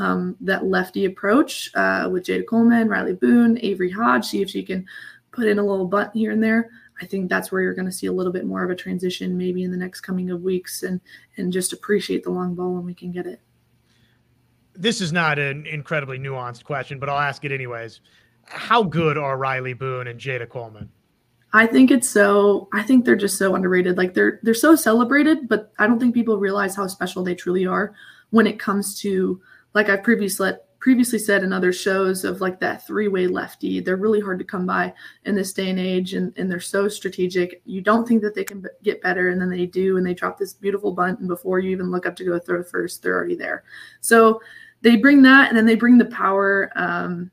um, 0.00 0.36
that 0.40 0.64
lefty 0.64 1.04
approach 1.04 1.70
uh, 1.74 2.08
with 2.10 2.24
Jayda 2.24 2.46
Coleman, 2.46 2.88
Rylie 2.88 3.20
Boone, 3.20 3.58
Avery 3.60 3.90
Hodge, 3.90 4.24
see 4.24 4.42
if 4.42 4.50
she 4.50 4.62
can 4.62 4.86
put 5.30 5.46
in 5.46 5.58
a 5.58 5.64
little 5.64 5.86
bunt 5.86 6.10
here 6.14 6.32
and 6.32 6.42
there. 6.42 6.70
I 7.00 7.06
think 7.06 7.28
that's 7.28 7.52
where 7.52 7.62
you're 7.62 7.74
going 7.74 7.86
to 7.86 7.92
see 7.92 8.06
a 8.06 8.12
little 8.12 8.32
bit 8.32 8.46
more 8.46 8.64
of 8.64 8.70
a 8.70 8.74
transition 8.74 9.36
maybe 9.36 9.62
in 9.62 9.70
the 9.70 9.76
next 9.76 10.00
coming 10.00 10.30
of 10.30 10.42
weeks 10.42 10.82
and 10.82 11.00
and 11.36 11.52
just 11.52 11.72
appreciate 11.72 12.24
the 12.24 12.30
long 12.30 12.54
ball 12.54 12.74
when 12.74 12.84
we 12.84 12.94
can 12.94 13.12
get 13.12 13.26
it. 13.26 13.40
This 14.74 15.00
is 15.00 15.12
not 15.12 15.38
an 15.38 15.66
incredibly 15.66 16.18
nuanced 16.18 16.64
question, 16.64 16.98
but 16.98 17.08
I'll 17.08 17.18
ask 17.18 17.44
it 17.44 17.52
anyways. 17.52 18.00
How 18.46 18.82
good 18.82 19.18
are 19.18 19.36
Rylie 19.36 19.78
Boone 19.78 20.08
and 20.08 20.18
Jayda 20.18 20.48
Coleman? 20.48 20.90
I 21.52 21.66
think 21.66 21.90
it's 21.90 22.08
so 22.08 22.68
I 22.72 22.82
think 22.82 23.04
they're 23.04 23.16
just 23.16 23.36
so 23.36 23.54
underrated. 23.54 23.98
Like 23.98 24.14
they're 24.14 24.40
they're 24.42 24.54
so 24.54 24.74
celebrated, 24.76 25.48
but 25.48 25.72
I 25.78 25.86
don't 25.86 25.98
think 25.98 26.14
people 26.14 26.38
realize 26.38 26.74
how 26.74 26.86
special 26.86 27.22
they 27.22 27.34
truly 27.34 27.66
are 27.66 27.94
when 28.30 28.46
it 28.46 28.58
comes 28.58 28.98
to 29.00 29.40
like 29.74 29.88
I've 29.88 30.02
previously 30.02 30.52
previously 30.78 31.18
said 31.18 31.44
in 31.44 31.52
other 31.52 31.74
shows 31.74 32.24
of 32.24 32.40
like 32.40 32.58
that 32.58 32.86
three-way 32.86 33.26
lefty 33.26 33.80
they're 33.80 33.96
really 33.96 34.18
hard 34.18 34.38
to 34.38 34.44
come 34.46 34.64
by 34.64 34.90
in 35.26 35.34
this 35.34 35.52
day 35.52 35.68
and 35.68 35.78
age 35.78 36.14
and, 36.14 36.32
and 36.38 36.50
they're 36.50 36.58
so 36.58 36.88
strategic. 36.88 37.60
You 37.66 37.82
don't 37.82 38.08
think 38.08 38.22
that 38.22 38.34
they 38.34 38.44
can 38.44 38.64
get 38.82 39.02
better 39.02 39.28
and 39.28 39.38
then 39.38 39.50
they 39.50 39.66
do 39.66 39.98
and 39.98 40.06
they 40.06 40.14
drop 40.14 40.38
this 40.38 40.54
beautiful 40.54 40.92
bunt 40.92 41.18
and 41.20 41.28
before 41.28 41.58
you 41.58 41.70
even 41.70 41.90
look 41.90 42.06
up 42.06 42.16
to 42.16 42.24
go 42.24 42.38
throw 42.38 42.62
first 42.62 43.02
they're 43.02 43.14
already 43.14 43.36
there. 43.36 43.64
So 44.00 44.40
they 44.80 44.96
bring 44.96 45.20
that 45.22 45.48
and 45.48 45.56
then 45.56 45.66
they 45.66 45.74
bring 45.74 45.98
the 45.98 46.06
power 46.06 46.70
um, 46.76 47.30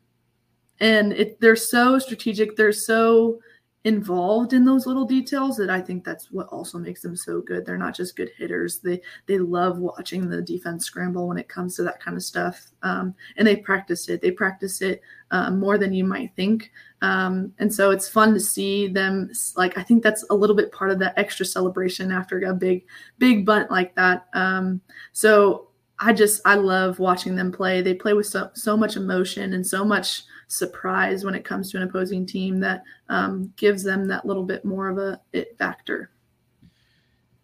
and 0.82 1.14
it, 1.14 1.40
they're 1.40 1.56
so 1.56 1.98
strategic 2.00 2.58
they're 2.58 2.74
so 2.74 3.40
involved 3.88 4.52
in 4.52 4.66
those 4.66 4.86
little 4.86 5.06
details 5.06 5.56
that 5.56 5.70
I 5.70 5.80
think 5.80 6.04
that's 6.04 6.30
what 6.30 6.48
also 6.48 6.78
makes 6.78 7.02
them 7.02 7.16
so 7.16 7.40
good. 7.40 7.66
They're 7.66 7.78
not 7.78 7.96
just 7.96 8.18
good 8.18 8.30
hitters. 8.38 8.80
They 8.80 9.00
they 9.28 9.38
love 9.38 9.80
watching 9.80 10.28
the 10.28 10.42
defense 10.42 10.86
scramble 10.86 11.30
when 11.30 11.38
it 11.38 11.48
comes 11.48 11.78
to 11.78 11.84
that 11.84 12.02
kind 12.02 12.18
of 12.18 12.24
stuff. 12.24 12.68
Um, 12.84 13.16
and 13.38 13.48
they 13.48 13.56
practice 13.56 14.10
it. 14.10 14.22
They 14.22 14.32
practice 14.32 14.82
it 14.82 15.02
uh, 15.32 15.52
more 15.52 15.78
than 15.78 15.94
you 15.94 16.04
might 16.04 16.36
think. 16.36 16.70
Um, 17.02 17.54
and 17.60 17.74
so 17.74 17.92
it's 17.92 18.10
fun 18.10 18.34
to 18.34 18.42
see 18.42 18.90
them. 18.90 19.32
Like 19.56 19.78
I 19.78 19.84
think 19.84 20.04
that's 20.04 20.26
a 20.30 20.36
little 20.36 20.56
bit 20.56 20.74
part 20.74 20.92
of 20.92 21.00
that 21.00 21.18
extra 21.18 21.46
celebration 21.46 22.12
after 22.12 22.42
a 22.42 22.54
big 22.54 22.86
big 23.20 23.46
bunt 23.46 23.72
like 23.72 23.96
that. 23.96 24.28
Um, 24.34 24.82
so 25.14 25.70
I 25.98 26.12
just 26.12 26.42
I 26.44 26.56
love 26.56 27.00
watching 27.00 27.38
them 27.38 27.54
play. 27.54 27.82
They 27.82 27.94
play 27.94 28.14
with 28.14 28.28
so 28.28 28.50
so 28.54 28.76
much 28.76 28.98
emotion 28.98 29.54
and 29.54 29.66
so 29.66 29.86
much 29.86 30.24
surprise 30.48 31.24
when 31.24 31.36
it 31.36 31.46
comes 31.46 31.72
to 31.72 31.78
an 31.78 31.84
opposing 31.84 32.26
team 32.26 32.60
that 32.62 32.84
um, 33.10 33.52
gives 33.56 33.84
them 33.84 34.06
that 34.06 34.26
little 34.26 34.44
bit 34.44 34.66
more 34.66 34.88
of 34.88 34.98
a 34.98 35.20
it 35.34 35.58
factor. 35.58 36.12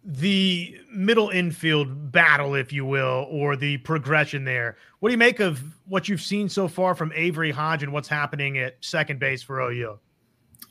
The 0.05 0.77
middle 0.91 1.29
infield 1.29 2.11
battle, 2.11 2.55
if 2.55 2.73
you 2.73 2.85
will, 2.85 3.27
or 3.29 3.55
the 3.55 3.77
progression 3.77 4.43
there. 4.43 4.77
What 4.99 5.09
do 5.09 5.13
you 5.13 5.17
make 5.17 5.39
of 5.39 5.61
what 5.87 6.09
you've 6.09 6.21
seen 6.21 6.49
so 6.49 6.67
far 6.67 6.93
from 6.93 7.13
Avery 7.15 7.51
Hodge 7.51 7.83
and 7.83 7.93
what's 7.93 8.09
happening 8.09 8.57
at 8.57 8.75
second 8.81 9.19
base 9.19 9.41
for 9.41 9.61
OU? 9.61 9.99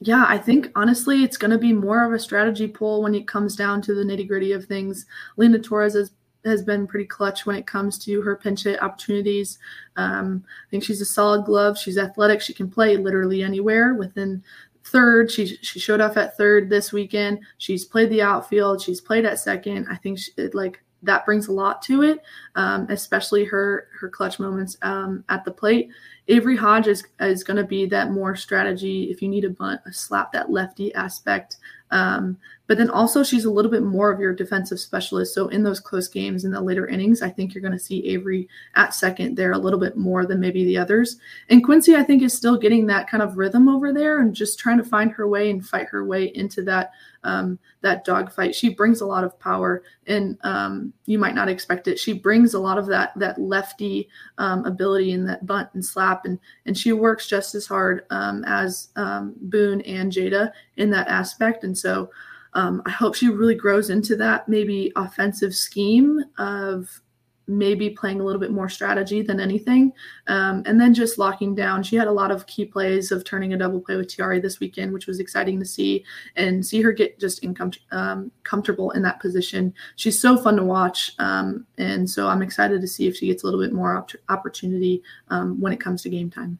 Yeah, 0.01 0.25
I 0.29 0.37
think 0.37 0.71
honestly, 0.75 1.23
it's 1.23 1.37
going 1.37 1.53
to 1.53 1.59
be 1.59 1.73
more 1.73 2.05
of 2.05 2.12
a 2.12 2.18
strategy 2.18 2.66
pull 2.66 3.03
when 3.03 3.14
it 3.14 3.29
comes 3.29 3.55
down 3.55 3.81
to 3.83 3.95
the 3.95 4.03
nitty 4.03 4.27
gritty 4.27 4.53
of 4.53 4.64
things. 4.64 5.07
Lena 5.37 5.59
Torres 5.59 5.95
has 5.95 6.11
has 6.44 6.62
been 6.62 6.87
pretty 6.87 7.07
clutch 7.07 7.46
when 7.46 7.57
it 7.57 7.66
comes 7.66 7.98
to 8.05 8.20
her 8.22 8.37
pinch 8.37 8.64
hit 8.64 8.83
opportunities. 8.83 9.59
Um, 9.96 10.44
I 10.66 10.70
think 10.70 10.85
she's 10.85 11.00
a 11.00 11.07
solid 11.07 11.44
glove. 11.44 11.78
She's 11.78 11.98
athletic. 11.98 12.40
She 12.40 12.55
can 12.55 12.70
play 12.70 12.96
literally 12.96 13.42
anywhere 13.42 13.94
within 13.94 14.42
third. 14.85 15.31
She 15.31 15.46
she 15.46 15.78
showed 15.78 16.00
up 16.00 16.16
at 16.16 16.37
third 16.37 16.68
this 16.68 16.92
weekend. 16.92 17.40
She's 17.59 17.85
played 17.85 18.11
the 18.11 18.22
outfield. 18.22 18.83
She's 18.83 19.00
played 19.00 19.24
at 19.24 19.38
second. 19.38 19.87
I 19.90 19.96
think 19.96 20.18
she, 20.18 20.33
like 20.52 20.83
that 21.02 21.24
brings 21.24 21.48
a 21.48 21.52
lot 21.52 21.83
to 21.83 22.02
it, 22.02 22.22
um, 22.55 22.87
especially 22.88 23.44
her 23.44 23.88
her 23.98 24.09
clutch 24.09 24.38
moments 24.38 24.76
um, 24.83 25.24
at 25.28 25.44
the 25.44 25.50
plate. 25.50 25.90
Avery 26.28 26.57
Hodge 26.57 26.87
is, 26.87 27.05
is 27.18 27.42
going 27.42 27.57
to 27.57 27.64
be 27.64 27.85
that 27.87 28.12
more 28.12 28.37
strategy. 28.37 29.11
If 29.11 29.20
you 29.22 29.28
need 29.28 29.44
a 29.44 29.50
bunt, 29.50 29.81
a 29.87 29.92
slap 29.92 30.33
that 30.33 30.50
lefty 30.50 30.94
aspect. 30.94 31.57
Um, 31.90 32.38
but 32.66 32.79
then 32.79 32.90
also, 32.90 33.22
she's 33.22 33.44
a 33.44 33.51
little 33.51 33.70
bit 33.70 33.83
more 33.83 34.11
of 34.11 34.20
your 34.20 34.33
defensive 34.33 34.79
specialist. 34.79 35.35
So 35.35 35.48
in 35.48 35.62
those 35.62 35.81
close 35.81 36.09
games 36.09 36.44
in 36.44 36.53
the 36.53 36.61
later 36.61 36.87
innings, 36.87 37.20
I 37.20 37.29
think 37.29 37.53
you're 37.55 37.62
going 37.62 37.72
to 37.72 37.79
see 37.79 38.07
Avery 38.09 38.48
at 38.77 38.94
second 38.94 39.37
there 39.37 39.53
a 39.53 39.59
little 39.59 39.81
bit 39.81 39.96
more 39.96 40.27
than 40.27 40.40
maybe 40.40 40.64
the 40.64 40.79
others. 40.79 41.16
And 41.48 41.64
Quincee, 41.64 41.96
I 41.96 42.03
think, 42.05 42.22
is 42.22 42.33
still 42.33 42.57
getting 42.57 42.87
that 42.87 43.09
kind 43.11 43.22
of 43.22 43.37
rhythm 43.37 43.68
over 43.68 43.92
there 43.92 44.20
and 44.20 44.35
just 44.35 44.59
trying 44.59 44.79
to 44.79 44.85
find 44.85 45.11
her 45.11 45.29
way 45.29 45.51
and 45.51 45.66
fight 45.66 45.88
her 45.88 46.05
way 46.05 46.33
into 46.35 46.62
that 46.62 46.92
um, 47.25 47.59
that 47.83 48.05
dogfight. 48.05 48.55
She 48.55 48.68
brings 48.68 49.01
a 49.01 49.07
lot 49.07 49.25
of 49.25 49.38
power, 49.38 49.83
and 50.07 50.38
um, 50.42 50.92
you 51.07 51.18
might 51.18 51.35
not 51.35 51.48
expect 51.48 51.88
it. 51.88 51.98
She 51.98 52.12
brings 52.12 52.55
a 52.55 52.61
lot 52.61 52.79
of 52.79 52.87
that 52.87 53.12
that 53.16 53.40
lefty 53.40 54.09
um, 54.38 54.64
ability 54.64 55.12
in 55.12 55.25
that 55.27 55.46
bunt 55.46 55.68
and 55.75 55.85
slap, 55.85 56.25
and 56.25 56.38
and 56.66 56.77
she 56.77 56.92
works 56.92 57.29
just 57.29 57.55
as 57.55 57.66
hard 57.66 58.07
um, 58.11 58.44
as 58.46 58.88
um, 58.96 59.35
Boone 59.42 59.83
and 59.83 60.12
Jayda 60.12 60.53
in 60.77 60.90
that 60.90 61.09
aspect. 61.09 61.64
And 61.64 61.77
so 61.77 62.11
um, 62.55 62.83
I 62.87 62.91
hope 62.91 63.15
she 63.15 63.29
really 63.29 63.55
grows 63.55 63.91
into 63.91 64.17
that 64.17 64.49
maybe 64.49 64.93
offensive 64.97 65.55
scheme 65.55 66.21
of 66.38 67.01
maybe 67.49 67.91
playing 67.91 68.21
a 68.21 68.25
little 68.25 68.41
bit 68.41 68.53
more 68.53 68.69
strategy 68.69 69.23
than 69.23 69.41
anything. 69.41 69.93
Um, 70.29 70.62
and 70.65 70.81
then 70.81 70.95
just 70.95 71.19
locking 71.19 71.55
down. 71.55 71.83
She 71.83 71.97
had 71.97 72.07
a 72.07 72.12
lot 72.12 72.31
of 72.31 72.47
key 72.47 72.65
plays 72.65 73.11
of 73.11 73.25
turning 73.25 73.53
a 73.53 73.59
double 73.59 73.81
play 73.81 73.97
with 73.97 74.09
Tiare 74.09 74.41
this 74.41 74.61
weekend, 74.61 74.93
which 74.93 75.07
was 75.07 75.21
exciting 75.21 75.59
to 75.59 75.65
see 75.67 76.05
and 76.37 76.65
see 76.65 76.81
her 76.83 76.93
get 76.93 77.19
just 77.19 77.43
income 77.43 77.73
um, 77.91 78.31
comfortable 78.45 78.93
in 78.93 79.03
that 79.03 79.21
position. 79.21 79.75
She's 79.97 80.21
so 80.21 80.37
fun 80.37 80.57
to 80.57 80.65
watch. 80.65 81.12
Um, 81.19 81.67
and 81.79 82.09
so 82.09 82.29
I'm 82.29 82.43
excited 82.43 82.81
to 82.81 82.88
see 82.88 83.07
if 83.07 83.17
she 83.17 83.27
gets 83.27 83.43
a 83.43 83.47
little 83.47 83.61
bit 83.61 83.73
more 83.73 83.97
op- 83.97 84.12
opportunity 84.29 85.03
um, 85.29 85.61
when 85.61 85.73
it 85.73 85.81
comes 85.81 86.03
to 86.03 86.11
game 86.11 86.31
time. 86.31 86.59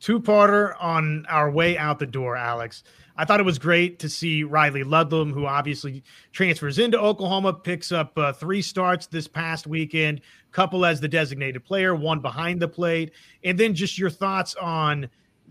Two 0.00 0.18
parter 0.18 0.74
on 0.80 1.26
our 1.28 1.50
way 1.50 1.76
out 1.76 1.98
the 1.98 2.06
door, 2.06 2.36
Alex. 2.36 2.82
I 3.16 3.26
thought 3.26 3.38
it 3.38 3.44
was 3.44 3.58
great 3.58 3.98
to 3.98 4.08
see 4.08 4.44
Riley 4.44 4.82
Ludlam, 4.82 5.30
who 5.30 5.44
obviously 5.44 6.02
transfers 6.32 6.78
into 6.78 6.98
Oklahoma, 6.98 7.52
picks 7.52 7.92
up 7.92 8.16
uh, 8.16 8.32
three 8.32 8.62
starts 8.62 9.06
this 9.06 9.28
past 9.28 9.66
weekend, 9.66 10.22
couple 10.52 10.86
as 10.86 11.00
the 11.00 11.08
designated 11.08 11.62
player, 11.62 11.94
one 11.94 12.20
behind 12.20 12.60
the 12.60 12.68
plate, 12.68 13.12
and 13.44 13.58
then 13.58 13.74
just 13.74 13.98
your 13.98 14.08
thoughts 14.08 14.54
on 14.54 15.06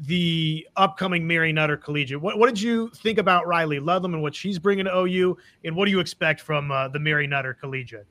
the 0.07 0.65
upcoming 0.77 1.27
Mary 1.27 1.53
Nutter 1.53 1.77
Collegiate. 1.77 2.19
What, 2.19 2.39
what 2.39 2.47
did 2.47 2.59
you 2.59 2.89
think 2.95 3.19
about 3.19 3.45
Riley 3.45 3.79
Ludlam 3.79 4.15
and 4.15 4.23
what 4.23 4.33
she's 4.33 4.57
bringing 4.57 4.85
to 4.85 4.97
OU, 4.97 5.37
and 5.63 5.75
what 5.75 5.85
do 5.85 5.91
you 5.91 5.99
expect 5.99 6.41
from 6.41 6.71
uh, 6.71 6.87
the 6.87 6.99
Mary 6.99 7.27
Nutter 7.27 7.53
Collegiate? 7.53 8.07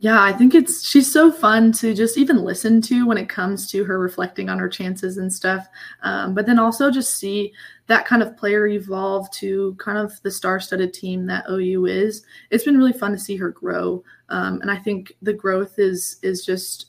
Yeah, 0.00 0.22
I 0.22 0.32
think 0.32 0.54
it's 0.54 0.86
she's 0.88 1.12
so 1.12 1.32
fun 1.32 1.72
to 1.72 1.92
just 1.92 2.18
even 2.18 2.44
listen 2.44 2.80
to 2.82 3.04
when 3.04 3.18
it 3.18 3.28
comes 3.28 3.68
to 3.72 3.82
her 3.82 3.98
reflecting 3.98 4.48
on 4.48 4.58
her 4.60 4.68
chances 4.68 5.18
and 5.18 5.32
stuff. 5.32 5.66
Um, 6.02 6.34
but 6.34 6.46
then 6.46 6.60
also 6.60 6.88
just 6.88 7.16
see 7.16 7.52
that 7.88 8.06
kind 8.06 8.22
of 8.22 8.36
player 8.36 8.68
evolve 8.68 9.28
to 9.32 9.74
kind 9.78 9.98
of 9.98 10.12
the 10.22 10.30
star-studded 10.30 10.94
team 10.94 11.26
that 11.26 11.46
OU 11.50 11.86
is. 11.86 12.22
It's 12.50 12.62
been 12.62 12.76
really 12.78 12.92
fun 12.92 13.10
to 13.10 13.18
see 13.18 13.36
her 13.38 13.50
grow, 13.50 14.04
um, 14.28 14.60
and 14.60 14.70
I 14.70 14.76
think 14.76 15.14
the 15.20 15.32
growth 15.32 15.80
is 15.80 16.18
is 16.22 16.44
just 16.44 16.86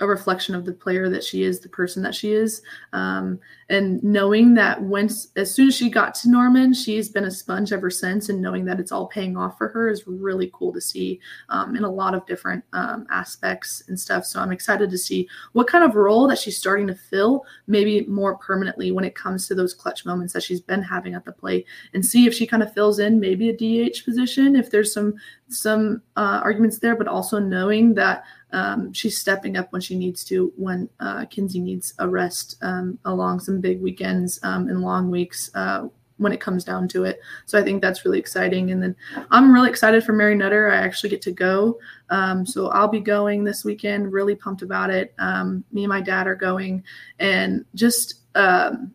a 0.00 0.06
reflection 0.06 0.54
of 0.54 0.64
the 0.64 0.72
player 0.72 1.08
that 1.08 1.22
she 1.22 1.44
is, 1.44 1.60
the 1.60 1.68
person 1.68 2.02
that 2.02 2.14
she 2.14 2.32
is, 2.32 2.62
um, 2.92 3.38
and 3.68 4.02
knowing 4.02 4.54
that 4.54 4.82
once, 4.82 5.28
as 5.36 5.54
soon 5.54 5.68
as 5.68 5.76
she 5.76 5.88
got 5.88 6.14
to 6.14 6.28
Norman, 6.28 6.74
she's 6.74 7.08
been 7.08 7.24
a 7.24 7.30
sponge 7.30 7.72
ever 7.72 7.90
since, 7.90 8.28
and 8.28 8.42
knowing 8.42 8.64
that 8.64 8.80
it's 8.80 8.92
all 8.92 9.06
paying 9.06 9.36
off 9.36 9.56
for 9.56 9.68
her 9.68 9.88
is 9.88 10.06
really 10.06 10.50
cool 10.52 10.72
to 10.72 10.80
see 10.80 11.20
um, 11.48 11.76
in 11.76 11.84
a 11.84 11.90
lot 11.90 12.14
of 12.14 12.26
different 12.26 12.64
um, 12.72 13.06
aspects 13.10 13.84
and 13.88 13.98
stuff. 13.98 14.24
So 14.24 14.40
I'm 14.40 14.52
excited 14.52 14.90
to 14.90 14.98
see 14.98 15.28
what 15.52 15.68
kind 15.68 15.84
of 15.84 15.94
role 15.94 16.26
that 16.28 16.38
she's 16.38 16.58
starting 16.58 16.86
to 16.88 16.94
fill, 16.94 17.44
maybe 17.66 18.04
more 18.06 18.36
permanently 18.36 18.90
when 18.90 19.04
it 19.04 19.14
comes 19.14 19.46
to 19.48 19.54
those 19.54 19.74
clutch 19.74 20.04
moments 20.04 20.32
that 20.32 20.42
she's 20.42 20.60
been 20.60 20.82
having 20.82 21.14
at 21.14 21.24
the 21.24 21.32
plate, 21.32 21.66
and 21.94 22.04
see 22.04 22.26
if 22.26 22.34
she 22.34 22.46
kind 22.46 22.62
of 22.62 22.74
fills 22.74 22.98
in 22.98 23.20
maybe 23.20 23.48
a 23.48 23.52
DH 23.52 24.04
position 24.04 24.56
if 24.56 24.70
there's 24.70 24.92
some 24.92 25.14
some 25.48 26.02
uh, 26.16 26.40
arguments 26.42 26.78
there, 26.78 26.96
but 26.96 27.08
also 27.08 27.38
knowing 27.38 27.94
that 27.94 28.24
um, 28.54 28.92
she's 28.92 29.18
stepping 29.18 29.56
up 29.56 29.72
when 29.72 29.82
she 29.82 29.96
needs 29.96 30.24
to 30.24 30.52
when 30.56 30.88
uh, 31.00 31.26
Kinzie 31.26 31.60
needs 31.60 31.92
a 31.98 32.08
rest 32.08 32.56
um, 32.62 32.98
along 33.04 33.40
some 33.40 33.60
big 33.60 33.82
weekends 33.82 34.38
um, 34.44 34.68
and 34.68 34.80
long 34.80 35.10
weeks 35.10 35.50
uh, 35.54 35.88
when 36.18 36.32
it 36.32 36.40
comes 36.40 36.62
down 36.62 36.86
to 36.86 37.02
it. 37.02 37.20
So 37.46 37.58
I 37.58 37.62
think 37.62 37.82
that's 37.82 38.04
really 38.04 38.20
exciting. 38.20 38.70
And 38.70 38.80
then 38.80 38.94
I'm 39.32 39.52
really 39.52 39.68
excited 39.68 40.04
for 40.04 40.12
Mary 40.12 40.36
Nutter. 40.36 40.70
I 40.70 40.76
actually 40.76 41.10
get 41.10 41.22
to 41.22 41.32
go. 41.32 41.80
Um, 42.10 42.46
so 42.46 42.68
I'll 42.68 42.88
be 42.88 43.00
going 43.00 43.42
this 43.42 43.64
weekend, 43.64 44.12
really 44.12 44.36
pumped 44.36 44.62
about 44.62 44.90
it. 44.90 45.12
Um, 45.18 45.64
me 45.72 45.82
and 45.82 45.90
my 45.90 46.00
dad 46.00 46.28
are 46.28 46.36
going 46.36 46.84
and 47.18 47.64
just 47.74 48.20
um, 48.36 48.92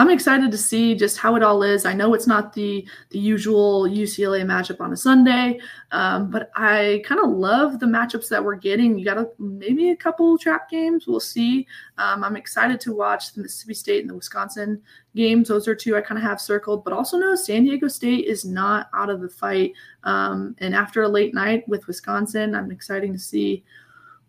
I'm 0.00 0.08
excited 0.08 0.50
to 0.50 0.56
see 0.56 0.94
just 0.94 1.18
how 1.18 1.36
it 1.36 1.42
all 1.42 1.62
is. 1.62 1.84
I 1.84 1.92
know 1.92 2.14
it's 2.14 2.26
not 2.26 2.54
the 2.54 2.88
the 3.10 3.18
usual 3.18 3.82
UCLA 3.82 4.46
matchup 4.46 4.80
on 4.80 4.94
a 4.94 4.96
Sunday, 4.96 5.60
um, 5.92 6.30
but 6.30 6.50
I 6.56 7.02
kind 7.04 7.20
of 7.20 7.28
love 7.28 7.80
the 7.80 7.84
matchups 7.84 8.30
that 8.30 8.42
we're 8.42 8.56
getting. 8.56 8.98
You 8.98 9.04
got 9.04 9.18
a, 9.18 9.28
maybe 9.38 9.90
a 9.90 9.96
couple 9.96 10.38
trap 10.38 10.70
games. 10.70 11.06
We'll 11.06 11.20
see. 11.20 11.66
Um, 11.98 12.24
I'm 12.24 12.34
excited 12.34 12.80
to 12.80 12.94
watch 12.94 13.34
the 13.34 13.42
Mississippi 13.42 13.74
State 13.74 14.00
and 14.00 14.08
the 14.08 14.14
Wisconsin 14.14 14.80
games. 15.14 15.48
Those 15.48 15.68
are 15.68 15.74
two 15.74 15.98
I 15.98 16.00
kind 16.00 16.16
of 16.16 16.24
have 16.24 16.40
circled, 16.40 16.82
but 16.82 16.94
also 16.94 17.18
know 17.18 17.34
San 17.34 17.64
Diego 17.64 17.86
State 17.86 18.24
is 18.24 18.46
not 18.46 18.88
out 18.94 19.10
of 19.10 19.20
the 19.20 19.28
fight. 19.28 19.74
Um, 20.04 20.56
and 20.60 20.74
after 20.74 21.02
a 21.02 21.08
late 21.08 21.34
night 21.34 21.68
with 21.68 21.86
Wisconsin, 21.86 22.54
I'm 22.54 22.72
excited 22.72 23.12
to 23.12 23.18
see 23.18 23.64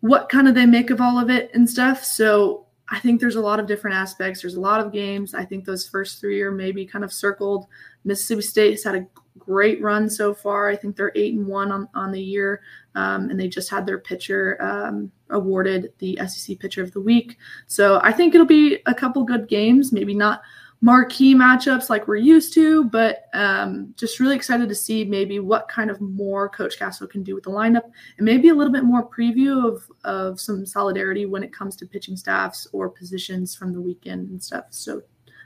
what 0.00 0.28
kind 0.28 0.48
of 0.48 0.54
they 0.54 0.66
make 0.66 0.90
of 0.90 1.00
all 1.00 1.18
of 1.18 1.30
it 1.30 1.50
and 1.54 1.70
stuff. 1.70 2.04
So 2.04 2.66
I 2.92 2.98
think 2.98 3.20
there's 3.20 3.36
a 3.36 3.40
lot 3.40 3.58
of 3.58 3.66
different 3.66 3.96
aspects. 3.96 4.42
There's 4.42 4.56
a 4.56 4.60
lot 4.60 4.78
of 4.78 4.92
games. 4.92 5.34
I 5.34 5.46
think 5.46 5.64
those 5.64 5.88
first 5.88 6.20
three 6.20 6.42
are 6.42 6.52
maybe 6.52 6.84
kind 6.84 7.04
of 7.04 7.12
circled. 7.12 7.66
Mississippi 8.04 8.42
State 8.42 8.70
has 8.72 8.84
had 8.84 8.94
a 8.94 9.06
great 9.38 9.80
run 9.80 10.10
so 10.10 10.34
far. 10.34 10.68
I 10.68 10.76
think 10.76 10.94
they're 10.94 11.10
eight 11.14 11.32
and 11.32 11.46
one 11.46 11.72
on, 11.72 11.88
on 11.94 12.12
the 12.12 12.20
year, 12.20 12.60
um, 12.94 13.30
and 13.30 13.40
they 13.40 13.48
just 13.48 13.70
had 13.70 13.86
their 13.86 13.98
pitcher 13.98 14.58
um, 14.60 15.10
awarded 15.30 15.94
the 16.00 16.18
SEC 16.26 16.58
Pitcher 16.58 16.82
of 16.82 16.92
the 16.92 17.00
Week. 17.00 17.38
So 17.66 17.98
I 18.02 18.12
think 18.12 18.34
it'll 18.34 18.46
be 18.46 18.80
a 18.84 18.94
couple 18.94 19.24
good 19.24 19.48
games. 19.48 19.90
Maybe 19.90 20.12
not 20.12 20.42
marquee 20.82 21.32
matchups 21.32 21.88
like 21.88 22.08
we're 22.08 22.16
used 22.16 22.52
to, 22.52 22.84
but 22.84 23.28
um, 23.34 23.94
just 23.96 24.18
really 24.18 24.34
excited 24.34 24.68
to 24.68 24.74
see 24.74 25.04
maybe 25.04 25.38
what 25.38 25.68
kind 25.68 25.90
of 25.90 26.00
more 26.00 26.48
Coach 26.48 26.78
Gasso 26.78 27.08
can 27.08 27.22
do 27.22 27.36
with 27.36 27.44
the 27.44 27.50
lineup 27.50 27.84
and 28.18 28.24
maybe 28.24 28.48
a 28.48 28.54
little 28.54 28.72
bit 28.72 28.82
more 28.82 29.08
preview 29.08 29.64
of, 29.64 29.84
of 30.04 30.40
some 30.40 30.66
solidarity 30.66 31.24
when 31.24 31.44
it 31.44 31.52
comes 31.52 31.76
to 31.76 31.86
pitching 31.86 32.16
staffs 32.16 32.66
or 32.72 32.90
positions 32.90 33.54
from 33.54 33.72
the 33.72 33.80
weekend 33.80 34.28
and 34.30 34.42
stuff. 34.42 34.64
So 34.70 35.00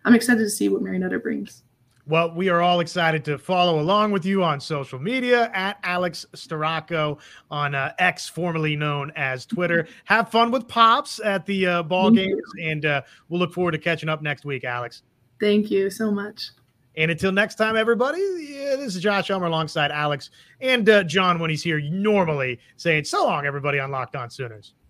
I'm 0.06 0.14
excited 0.14 0.40
to 0.40 0.48
see 0.48 0.70
what 0.70 0.80
Mary 0.80 0.98
Nutter 0.98 1.18
brings. 1.18 1.64
Well, 2.08 2.32
we 2.32 2.48
are 2.48 2.62
all 2.62 2.80
excited 2.80 3.24
to 3.26 3.36
follow 3.36 3.80
along 3.80 4.12
with 4.12 4.24
you 4.24 4.42
on 4.42 4.60
social 4.60 4.98
media 4.98 5.50
at 5.52 5.78
Alex 5.82 6.24
Storako 6.34 7.18
on 7.50 7.74
uh, 7.74 7.92
X, 7.98 8.28
formerly 8.28 8.76
known 8.76 9.12
as 9.16 9.44
Twitter. 9.44 9.86
Have 10.04 10.30
fun 10.30 10.50
with 10.50 10.66
Pops 10.66 11.20
at 11.20 11.44
the 11.44 11.66
uh, 11.66 11.82
ball 11.82 12.10
games, 12.12 12.40
and 12.62 12.86
uh, 12.86 13.02
we'll 13.28 13.40
look 13.40 13.52
forward 13.52 13.72
to 13.72 13.78
catching 13.78 14.08
up 14.08 14.22
next 14.22 14.44
week, 14.44 14.64
Alex. 14.64 15.02
Thank 15.40 15.70
you 15.70 15.90
so 15.90 16.10
much. 16.10 16.50
And 16.96 17.10
until 17.10 17.30
next 17.30 17.56
time, 17.56 17.76
everybody, 17.76 18.18
yeah, 18.38 18.76
this 18.76 18.96
is 18.96 19.02
Josh 19.02 19.30
Elmer 19.30 19.46
alongside 19.46 19.90
Alex 19.90 20.30
and 20.62 20.88
uh, 20.88 21.04
John 21.04 21.38
when 21.38 21.50
he's 21.50 21.62
here 21.62 21.80
normally 21.80 22.58
saying 22.78 23.04
so 23.04 23.24
long, 23.24 23.44
everybody 23.44 23.78
on 23.78 23.90
Locked 23.90 24.16
On 24.16 24.30
Sooners. 24.30 24.72